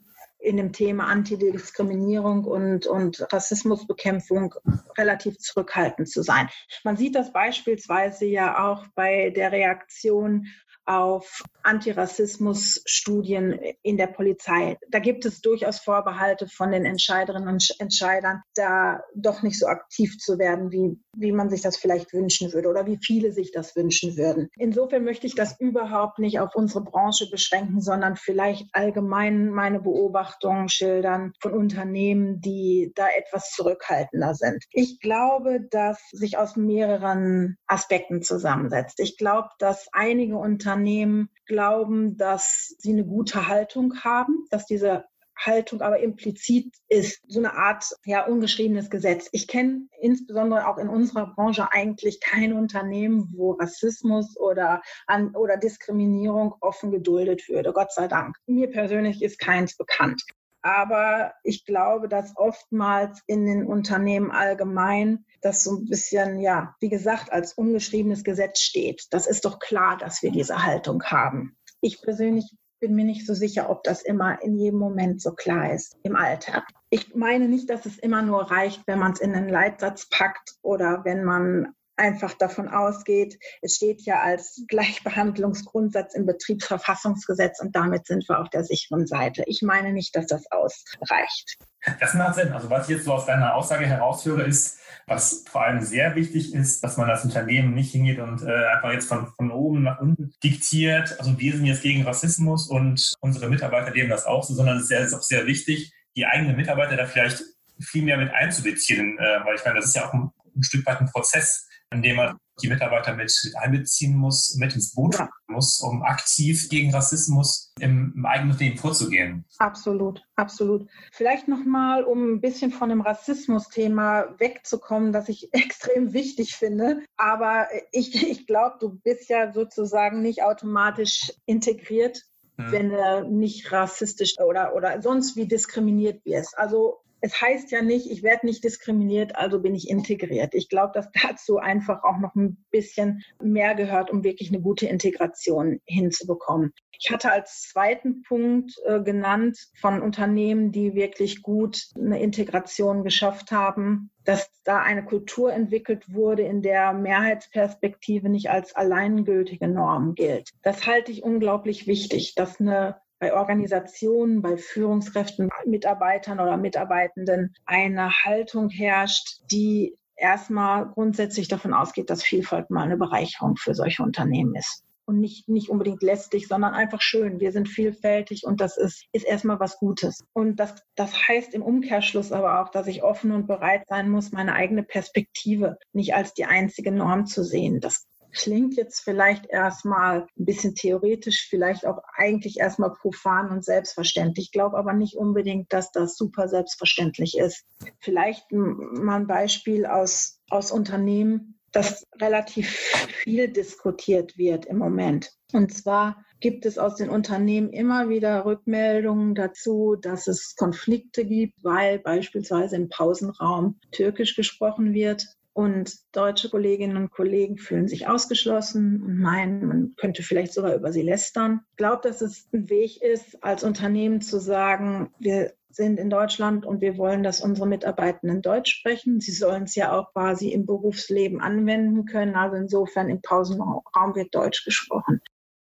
in 0.45 0.59
dem 0.59 0.73
Thema 0.73 1.07
Antidiskriminierung 1.07 2.45
und, 2.45 2.87
und 2.87 3.27
Rassismusbekämpfung 3.33 4.55
relativ 4.99 5.39
zurückhaltend 5.39 6.09
zu 6.09 6.23
sein. 6.23 6.49
Man 6.85 6.97
sieht 6.97 7.15
das 7.15 7.33
beispielsweise 7.33 8.27
ja 8.27 8.71
auch 8.71 8.87
bei 8.95 9.31
der 9.31 9.53
Reaktion 9.53 10.47
auf 10.87 11.43
Antirassismus-Studien 11.63 13.59
in 13.83 13.97
der 13.97 14.09
Polizei. 14.09 14.79
Da 14.91 14.99
gibt 14.99 15.25
es 15.25 15.41
durchaus 15.41 15.79
Vorbehalte 15.79 16.47
von 16.49 16.73
den 16.73 16.85
Entscheiderinnen 16.85 17.49
und 17.49 17.75
Entscheidern, 17.79 18.43
da 18.55 19.03
doch 19.15 19.43
nicht 19.43 19.59
so 19.59 19.67
aktiv 19.67 20.19
zu 20.19 20.39
werden, 20.39 20.71
wie, 20.71 20.99
wie 21.17 21.33
man 21.33 21.51
sich 21.51 21.63
das 21.63 21.77
vielleicht 21.77 22.13
wünschen 22.13 22.53
würde 22.53 22.69
oder 22.69 22.87
wie 22.87 22.99
viele 23.01 23.33
sich 23.33 23.53
das 23.53 23.77
wünschen 23.77 24.17
würden. 24.17 24.49
Insofern 24.57 25.05
möchte 25.05 25.27
ich 25.27 25.35
das 25.35 25.59
überhaupt 25.61 26.19
nicht 26.19 26.41
auf 26.41 26.55
unsere 26.55 26.83
Branche 26.83 27.29
beschränken, 27.31 27.81
sondern 27.81 28.17
vielleicht 28.17 28.67
allgemein 28.73 29.49
meine 29.51 29.81
Beobachtungen 29.81 30.69
schildern 30.69 31.33
von 31.41 31.53
Unternehmen, 31.53 32.41
die 32.41 32.93
da 32.95 33.07
etwas 33.17 33.51
zurückhaltender 33.51 34.35
sind. 34.35 34.65
Ich 34.71 35.01
glaube, 35.01 35.61
dass 35.71 36.01
sich 36.11 36.39
aus 36.39 36.57
mehreren 36.57 37.57
Aspekten 37.67 38.23
zusammensetzt. 38.23 39.01
Ich 39.01 39.17
glaube, 39.17 39.49
dass 39.59 39.89
einige 39.93 40.37
Unternehmen 40.37 41.29
glauben, 41.47 42.17
dass 42.17 42.75
sie 42.79 42.93
eine 42.93 43.05
gute 43.05 43.49
Haltung 43.49 43.95
haben, 44.03 44.47
dass 44.51 44.67
diese 44.67 45.05
Haltung 45.37 45.81
aber 45.81 46.01
implizit 46.01 46.75
ist, 46.89 47.21
so 47.29 47.39
eine 47.39 47.55
Art 47.55 47.85
ja, 48.05 48.27
ungeschriebenes 48.27 48.91
Gesetz. 48.91 49.29
Ich 49.33 49.49
kenne 49.49 49.89
insbesondere 50.01 50.69
auch 50.69 50.79
in 50.79 50.89
unserer 50.89 51.35
Branche 51.35 51.71
eigentlich 51.73 52.21
kein 52.21 52.53
Unternehmen, 52.53 53.33
wo 53.37 53.53
Rassismus 53.53 54.37
oder, 54.39 54.83
an, 55.07 55.35
oder 55.35 55.57
Diskriminierung 55.57 56.55
offen 56.61 56.91
geduldet 56.91 57.49
würde, 57.49 57.73
Gott 57.73 57.93
sei 57.93 58.09
Dank. 58.09 58.37
Mir 58.47 58.71
persönlich 58.71 59.23
ist 59.23 59.39
keins 59.39 59.77
bekannt. 59.77 60.23
Aber 60.65 61.35
ich 61.43 61.67
glaube, 61.67 62.09
dass 62.09 62.33
oftmals 62.37 63.21
in 63.27 63.45
den 63.45 63.67
Unternehmen 63.67 64.31
allgemein 64.31 65.27
das 65.43 65.63
so 65.63 65.77
ein 65.77 65.85
bisschen, 65.85 66.41
ja, 66.41 66.75
wie 66.81 66.89
gesagt, 66.89 67.31
als 67.31 67.53
ungeschriebenes 67.53 68.25
Gesetz 68.25 68.61
steht. 68.61 69.07
Das 69.11 69.27
ist 69.27 69.45
doch 69.45 69.59
klar, 69.59 69.99
dass 69.99 70.23
wir 70.23 70.33
diese 70.33 70.65
Haltung 70.65 71.03
haben. 71.05 71.59
Ich 71.83 72.01
persönlich 72.01 72.51
bin 72.85 72.95
mir 72.97 73.07
nicht 73.07 73.27
so 73.27 73.33
sicher, 73.33 73.71
ob 73.71 73.83
das 73.83 74.03
immer 74.03 74.43
in 74.43 74.59
jedem 74.59 74.79
Moment 74.79 75.23
so 75.23 75.33
klar 75.33 75.73
ist 75.73 75.97
im 76.03 76.17
Alltag. 76.17 76.65
Ich 76.91 77.15
meine 77.15 77.49
nicht, 77.49 77.71
dass 77.71 77.87
es 77.87 77.99
immer 77.99 78.21
nur 78.21 78.51
reicht, 78.51 78.87
wenn 78.87 78.99
man 78.99 79.13
es 79.13 79.21
in 79.21 79.35
einen 79.35 79.49
Leitsatz 79.49 80.07
packt 80.11 80.57
oder 80.61 81.03
wenn 81.05 81.25
man 81.25 81.75
einfach 81.97 82.35
davon 82.35 82.69
ausgeht, 82.69 83.39
es 83.63 83.77
steht 83.77 84.03
ja 84.03 84.21
als 84.21 84.63
Gleichbehandlungsgrundsatz 84.69 86.15
im 86.15 86.27
Betriebsverfassungsgesetz 86.27 87.61
und 87.61 87.75
damit 87.77 88.07
sind 88.07 88.29
wir 88.29 88.41
auf 88.41 88.51
der 88.51 88.65
sicheren 88.65 89.07
Seite. 89.07 89.45
Ich 89.47 89.63
meine 89.63 89.93
nicht, 89.93 90.15
dass 90.17 90.27
das 90.27 90.51
ausreicht. 90.51 91.57
Das 92.01 92.15
macht 92.15 92.37
Sinn. 92.37 92.53
Also 92.53 92.71
was 92.71 92.89
ich 92.89 92.97
jetzt 92.97 93.05
so 93.05 93.13
aus 93.13 93.27
deiner 93.27 93.55
Aussage 93.55 93.87
heraushöre, 93.87 94.43
ist, 94.43 94.81
was 95.07 95.45
vor 95.51 95.63
allem 95.63 95.83
sehr 95.83 96.15
wichtig 96.15 96.55
ist, 96.55 96.83
dass 96.83 96.97
man 96.97 97.11
als 97.11 97.25
Unternehmen 97.25 97.75
nicht 97.75 97.93
hingeht 97.93 98.19
und 98.19 98.43
äh, 98.43 98.67
einfach 98.69 98.93
jetzt 98.93 99.07
von, 99.07 99.27
von 99.37 99.51
oben 99.51 99.83
nach 99.83 100.01
unten 100.01 100.33
diktiert. 100.43 101.19
Also 101.19 101.39
wir 101.39 101.55
sind 101.55 101.67
jetzt 101.67 101.83
gegen 101.83 102.05
Rassismus 102.05 102.69
und 102.69 103.15
unsere 103.21 103.51
Mitarbeiter 103.51 103.91
leben 103.91 104.09
das 104.09 104.25
auch 104.25 104.43
so, 104.43 104.55
sondern 104.55 104.77
es 104.77 104.85
ist, 104.85 104.89
sehr, 104.89 105.01
ist 105.01 105.15
auch 105.15 105.23
sehr 105.23 105.47
wichtig, 105.47 105.93
die 106.17 106.27
eigenen 106.27 106.57
Mitarbeiter 106.57 106.97
da 106.97 107.07
vielleicht 107.07 107.43
viel 107.81 108.03
mehr 108.03 108.17
mit 108.17 108.33
einzubeziehen, 108.33 109.19
äh, 109.19 109.45
weil 109.45 109.57
ich 109.57 109.65
meine, 109.65 109.77
das 109.77 109.87
ist 109.87 109.97
ja 109.97 110.09
auch 110.09 110.15
ein, 110.15 110.31
ein 110.57 110.63
Stück 110.63 110.87
weit 110.87 111.01
ein 111.01 111.11
Prozess, 111.11 111.69
indem 111.95 112.17
man 112.17 112.39
die 112.63 112.69
Mitarbeiter 112.69 113.15
mit, 113.15 113.33
einbeziehen 113.61 114.17
muss, 114.17 114.57
mit 114.59 114.75
ins 114.75 114.95
Boot 114.95 115.19
ja. 115.19 115.29
muss, 115.49 115.81
um 115.81 116.03
aktiv 116.03 116.69
gegen 116.69 116.95
Rassismus 116.95 117.73
im, 117.81 118.13
im, 118.17 118.27
eigenen 118.27 118.53
Unternehmen 118.53 118.77
vorzugehen. 118.77 119.45
Absolut, 119.59 120.23
absolut. 120.37 120.89
Vielleicht 121.13 121.49
nochmal, 121.49 122.05
um 122.05 122.35
ein 122.35 122.41
bisschen 122.41 122.71
von 122.71 122.89
dem 122.89 123.01
Rassismus-Thema 123.01 124.35
wegzukommen, 124.39 125.13
das 125.13 125.29
ich 125.29 125.49
extrem 125.53 126.13
wichtig 126.13 126.55
finde. 126.55 127.03
Aber 127.17 127.67
ich, 127.91 128.23
ich 128.23 128.47
glaube, 128.47 128.77
du 128.81 129.01
bist 129.01 129.29
ja 129.29 129.53
sozusagen 129.53 130.23
nicht 130.23 130.43
automatisch 130.43 131.33
integriert, 131.47 132.23
hm. 132.57 132.73
wenn 132.73 132.91
du 132.91 133.29
nicht 133.31 133.73
rassistisch 133.73 134.35
oder, 134.39 134.75
oder 134.77 135.03
sonst 135.03 135.37
wie 135.37 135.47
diskriminiert 135.47 136.25
wirst. 136.25 136.57
Also 136.57 137.04
es 137.25 137.41
heißt 137.41 137.71
ja 137.71 137.81
nicht, 137.81 138.11
ich 138.11 138.23
werde 138.23 138.45
nicht 138.45 138.63
diskriminiert, 138.65 139.35
also 139.35 139.59
bin 139.59 139.75
ich 139.75 139.89
integriert. 139.89 140.55
Ich 140.55 140.69
glaube, 140.69 140.93
dass 140.93 141.09
dazu 141.23 141.57
einfach 141.57 142.05
auch 142.05 142.19
noch 142.19 142.35
ein 142.35 142.63
bisschen 142.71 143.23
mehr 143.43 143.75
gehört, 143.75 144.11
um 144.11 144.23
wirklich 144.25 144.51
eine 144.51 144.61
gute 144.61 144.87
Integration 144.87 145.81
hinzubekommen. 145.87 146.75
Ich 146.99 147.11
hatte 147.11 147.33
als 147.33 147.63
zweiten 147.63 148.23
Punkt 148.23 148.75
äh, 148.85 149.01
genannt 149.01 149.59
von 149.81 150.03
Unternehmen, 150.03 150.71
die 150.71 150.95
wirklich 150.95 151.41
gut 151.41 151.89
eine 151.97 152.21
Integration 152.21 153.05
geschafft 153.05 153.51
haben, 153.53 154.11
dass 154.25 154.51
da 154.65 154.81
eine 154.83 155.05
Kultur 155.05 155.51
entwickelt 155.51 156.13
wurde, 156.13 156.43
in 156.43 156.61
der 156.61 156.93
Mehrheitsperspektive 156.93 158.29
nicht 158.29 158.51
als 158.51 158.77
alleingültige 158.77 159.67
Norm 159.67 160.15
gilt. 160.15 160.51
Das 160.63 160.87
halte 160.87 161.11
ich 161.11 161.23
unglaublich 161.23 161.87
wichtig, 161.87 162.35
dass 162.35 162.61
eine 162.61 162.97
bei 163.25 163.33
Organisationen, 163.33 164.43
bei 164.43 164.59
Führungskräften, 164.59 165.49
Mitarbeitern 165.65 166.41
oder 166.41 166.59
Mitarbeitenden 166.59 167.55
eine 167.65 168.11
Haltung 168.11 168.69
herrscht, 168.69 169.41
die 169.51 169.97
erstmal 170.15 170.91
grundsätzlich 170.91 171.49
davon 171.49 171.73
ausgeht, 171.73 172.11
dass 172.11 172.23
Vielfalt 172.23 172.69
mal 172.69 172.83
eine 172.83 172.99
Bereicherung 172.99 173.57
für 173.57 173.75
solche 173.75 174.03
Unternehmen 174.03 174.55
ist. 174.57 174.85
Und 175.07 175.21
nicht, 175.21 175.49
nicht 175.49 175.71
unbedingt 175.71 176.03
lästig, 176.03 176.49
sondern 176.49 176.75
einfach 176.75 177.01
schön. 177.01 177.41
Wir 177.41 177.53
sind 177.53 177.67
vielfältig 177.67 178.45
und 178.45 178.61
das 178.61 178.77
ist, 178.77 179.07
ist 179.13 179.25
erstmal 179.25 179.59
was 179.59 179.79
Gutes. 179.79 180.23
Und 180.35 180.61
das, 180.61 180.75
das 180.95 181.27
heißt 181.27 181.55
im 181.55 181.63
Umkehrschluss 181.63 182.31
aber 182.31 182.61
auch, 182.61 182.69
dass 182.69 182.89
ich 182.89 183.03
offen 183.03 183.33
und 183.33 183.47
bereit 183.47 183.85
sein 183.89 184.11
muss, 184.11 184.33
meine 184.33 184.53
eigene 184.53 184.83
Perspektive 184.83 185.79
nicht 185.95 186.15
als 186.15 186.35
die 186.35 186.45
einzige 186.45 186.93
Norm 186.93 187.25
zu 187.25 187.43
sehen. 187.43 187.81
Das 187.81 188.07
klingt 188.35 188.77
jetzt 188.77 189.01
vielleicht 189.01 189.47
erstmal 189.47 190.23
ein 190.23 190.45
bisschen 190.45 190.75
theoretisch, 190.75 191.47
vielleicht 191.49 191.87
auch 191.87 191.99
eigentlich 192.15 192.59
erstmal 192.59 192.93
profan 192.93 193.51
und 193.51 193.65
selbstverständlich. 193.65 194.47
Ich 194.47 194.53
glaube 194.53 194.77
aber 194.77 194.93
nicht 194.93 195.17
unbedingt, 195.17 195.73
dass 195.73 195.93
das 195.93 196.17
super 196.17 196.49
selbstverständlich 196.49 197.39
ist. 197.39 197.65
Vielleicht 198.01 198.51
mal 198.53 199.21
ein 199.21 199.27
Beispiel 199.27 199.87
aus, 199.87 200.41
aus 200.51 200.71
Unternehmen, 200.71 201.59
das 201.73 202.07
relativ 202.21 202.69
viel 202.69 203.49
diskutiert 203.49 204.39
wird 204.39 204.67
im 204.67 204.79
Moment. 204.79 205.33
Und 205.53 205.73
zwar 205.73 206.25
gibt 206.41 206.67
es 206.67 206.79
aus 206.79 206.97
den 206.97 207.09
Unternehmen 207.09 207.71
immer 207.71 208.09
wieder 208.09 208.45
Rückmeldungen 208.45 209.35
dazu, 209.35 209.97
dass 210.01 210.27
es 210.27 210.55
Konflikte 210.57 211.25
gibt, 211.25 211.63
weil 211.63 211.99
beispielsweise 211.99 212.77
im 212.77 212.89
Pausenraum 212.89 213.81
Türkisch 213.93 214.37
gesprochen 214.37 214.93
wird. 214.93 215.27
Und 215.55 215.95
deutsche 216.11 216.51
Kolleginnen 216.51 216.97
und 216.97 217.13
Kollegen 217.13 217.59
fühlen 217.59 217.87
sich 217.87 218.09
ausgeschlossen 218.09 219.01
und 219.03 219.19
meinen, 219.19 219.67
man 219.67 219.95
könnte 219.97 220.25
vielleicht 220.25 220.53
sogar 220.53 220.75
über 220.75 220.93
sie 220.93 221.03
lästern. 221.03 221.61
Ich 221.71 221.77
glaube, 221.77 222.01
dass 222.03 222.21
es 222.23 222.49
ein 222.53 222.69
Weg 222.69 223.01
ist, 223.01 223.43
als 223.43 223.63
Unternehmen 223.63 224.21
zu 224.21 224.41
sagen, 224.41 225.15
wir 225.21 225.53
sind 225.71 226.01
in 226.01 226.11
Deutschland 226.11 226.67
und 226.67 226.81
wir 226.81 226.99
wollen, 226.99 227.23
dass 227.23 227.41
unsere 227.41 227.69
Mitarbeitenden 227.69 228.43
Deutsch 228.43 228.73
sprechen. 228.73 229.21
Sie 229.21 229.33
sollen 229.33 229.65
es 229.65 229.77
ja 229.77 229.97
auch 229.97 230.13
quasi 230.13 230.51
im 230.51 230.67
Berufsleben 230.67 231.41
anwenden 231.41 232.05
können. 232.05 232.35
Also 232.35 232.57
insofern 232.57 233.09
im 233.09 233.23
Pausenraum 233.23 234.15
wird 234.15 234.35
Deutsch 234.35 234.65
gesprochen 234.65 235.21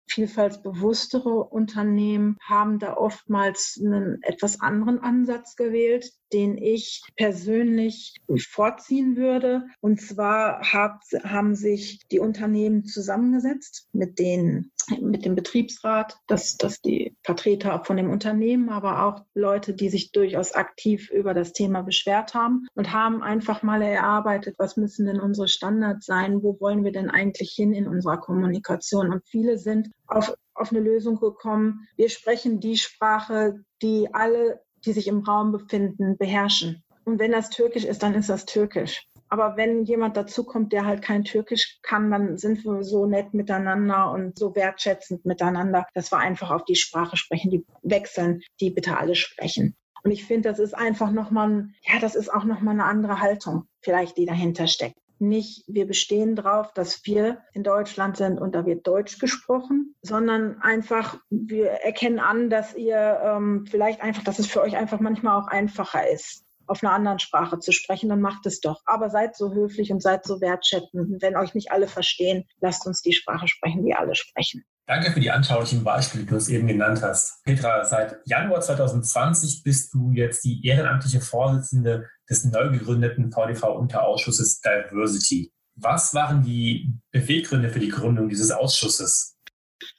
vielfaltsbewusstere 0.09 1.43
Unternehmen 1.43 2.38
haben 2.41 2.79
da 2.79 2.98
oftmals 2.98 3.79
einen 3.79 4.21
etwas 4.24 4.59
anderen 4.59 5.00
Ansatz 5.00 5.55
gewählt, 5.55 6.12
den 6.33 6.57
ich 6.57 7.03
persönlich 7.15 8.15
vorziehen 8.48 9.15
würde. 9.15 9.65
Und 9.81 10.01
zwar 10.01 10.62
hab, 10.74 11.01
haben 11.24 11.55
sich 11.55 12.07
die 12.12 12.19
Unternehmen 12.19 12.86
zusammengesetzt 12.86 13.88
mit 13.93 14.19
den 14.19 14.71
mit 15.01 15.25
dem 15.25 15.36
Betriebsrat, 15.36 16.17
dass, 16.27 16.57
dass 16.57 16.81
die 16.81 17.15
Vertreter 17.24 17.83
von 17.86 17.98
dem 17.98 18.09
Unternehmen, 18.09 18.69
aber 18.69 19.03
auch 19.03 19.25
Leute, 19.33 19.74
die 19.74 19.89
sich 19.89 20.12
durchaus 20.12 20.53
aktiv 20.53 21.09
über 21.12 21.33
das 21.33 21.53
Thema 21.53 21.81
beschwert 21.83 22.33
haben 22.33 22.67
und 22.74 22.91
haben 22.91 23.21
einfach 23.21 23.62
mal 23.63 23.81
erarbeitet, 23.81 24.55
was 24.57 24.77
müssen 24.77 25.05
denn 25.05 25.19
unsere 25.19 25.48
Standards 25.48 26.05
sein, 26.05 26.41
wo 26.41 26.59
wollen 26.59 26.83
wir 26.83 26.91
denn 26.91 27.09
eigentlich 27.09 27.51
hin 27.51 27.74
in 27.74 27.88
unserer 27.88 28.17
Kommunikation. 28.17 29.12
Und 29.12 29.27
viele 29.27 29.57
sind 29.57 29.91
auf, 30.07 30.33
auf 30.53 30.71
eine 30.71 30.81
Lösung 30.81 31.19
gekommen. 31.19 31.88
Wir 31.95 32.09
sprechen 32.09 32.59
die 32.59 32.77
Sprache, 32.77 33.63
die 33.81 34.09
alle, 34.13 34.62
die 34.86 34.93
sich 34.93 35.07
im 35.07 35.19
Raum 35.19 35.51
befinden, 35.51 36.17
beherrschen. 36.17 36.83
Und 37.05 37.19
wenn 37.19 37.31
das 37.31 37.50
Türkisch 37.50 37.86
ist, 37.86 38.03
dann 38.03 38.13
ist 38.13 38.29
das 38.29 38.45
Türkisch. 38.45 39.05
Aber 39.29 39.57
wenn 39.57 39.83
jemand 39.83 40.17
dazukommt, 40.17 40.74
der 40.74 40.86
halt 40.86 41.03
kein 41.03 41.24
Türkisch 41.24 41.79
kann, 41.83 42.09
dann 42.09 42.38
sind 42.38 42.63
wir 42.65 42.83
so 42.83 43.05
nett 43.05 43.33
miteinander 43.33 44.12
und 44.12 44.38
so 44.38 44.55
wertschätzend 44.55 45.24
miteinander, 45.25 45.86
dass 45.93 46.12
wir 46.12 46.17
einfach 46.17 46.50
auf 46.50 46.65
die 46.65 46.75
Sprache 46.75 47.15
sprechen, 47.15 47.51
die 47.51 47.65
wechseln, 47.83 48.41
die 48.59 48.71
bitte 48.71 48.98
alle 48.98 49.15
sprechen. 49.15 49.75
Und 50.03 50.12
ich 50.12 50.25
finde, 50.25 50.50
das 50.50 50.59
ist 50.59 50.74
einfach 50.74 51.12
nochmal, 51.12 51.67
ja, 51.83 52.00
das 52.00 52.15
ist 52.15 52.33
auch 52.33 52.43
nochmal 52.43 52.74
eine 52.74 52.86
andere 52.86 53.21
Haltung, 53.21 53.65
vielleicht, 53.81 54.17
die 54.17 54.25
dahinter 54.25 54.65
steckt 54.65 54.98
nicht, 55.20 55.64
wir 55.68 55.88
bestehen 55.88 56.36
darauf, 56.36 56.74
dass 56.74 57.05
wir 57.05 57.40
in 57.53 57.64
Deutschland 57.64 58.18
sind 58.18 58.40
und 58.40 58.55
da 58.55 58.66
wird 58.66 58.88
Deutsch 58.88 59.20
gesprochen, 59.20 59.96
sondern 60.01 60.62
einfach, 60.62 61.20
wir 61.29 61.68
erkennen 61.70 62.20
an, 62.20 62.50
dass 62.50 62.75
ihr 62.75 63.20
ähm, 63.24 63.66
vielleicht 63.70 64.01
einfach, 64.01 64.24
dass 64.24 64.40
es 64.40 64.48
für 64.48 64.62
euch 64.62 64.75
einfach 64.75 65.00
manchmal 65.00 65.42
auch 65.42 65.48
einfacher 65.48 66.10
ist, 66.10 66.46
auf 66.68 66.84
einer 66.84 66.94
anderen 66.94 67.20
Sprache 67.20 67.60
zu 67.60 67.72
sprechen, 67.72 68.10
dann 68.10 68.22
macht 68.22 68.46
es 68.46 68.62
doch. 68.62 68.82
Aber 68.86 69.10
seid 69.10 69.36
so 69.36 69.53
höflich 69.53 69.92
und 69.92 70.01
seid 70.01 70.25
so 70.25 70.40
wertschätzend. 70.40 71.22
Wenn 71.22 71.36
euch 71.36 71.55
nicht 71.55 71.72
alle 71.72 71.88
verstehen, 71.88 72.46
lasst 72.62 72.86
uns 72.86 73.01
die 73.01 73.14
Sprache 73.14 73.48
sprechen, 73.48 73.84
die 73.84 73.96
alle 73.96 74.16
sprechen. 74.16 74.64
Danke 74.89 75.11
für 75.11 75.19
die 75.19 75.29
anschaulichen 75.29 75.83
Beispiele, 75.83 76.23
die 76.23 76.29
du 76.31 76.35
es 76.35 76.49
eben 76.49 76.65
genannt 76.65 77.03
hast. 77.03 77.43
Petra, 77.43 77.85
seit 77.85 78.17
Januar 78.25 78.59
2020 78.59 79.61
bist 79.61 79.93
du 79.93 80.09
jetzt 80.13 80.43
die 80.43 80.65
ehrenamtliche 80.65 81.21
Vorsitzende 81.21 82.09
des 82.27 82.43
neu 82.45 82.71
gegründeten 82.71 83.31
VDV-Unterausschusses 83.31 84.61
Diversity. 84.61 85.53
Was 85.75 86.15
waren 86.15 86.41
die 86.41 86.91
Beweggründe 87.11 87.69
für 87.69 87.77
die 87.77 87.89
Gründung 87.89 88.29
dieses 88.29 88.49
Ausschusses? 88.49 89.37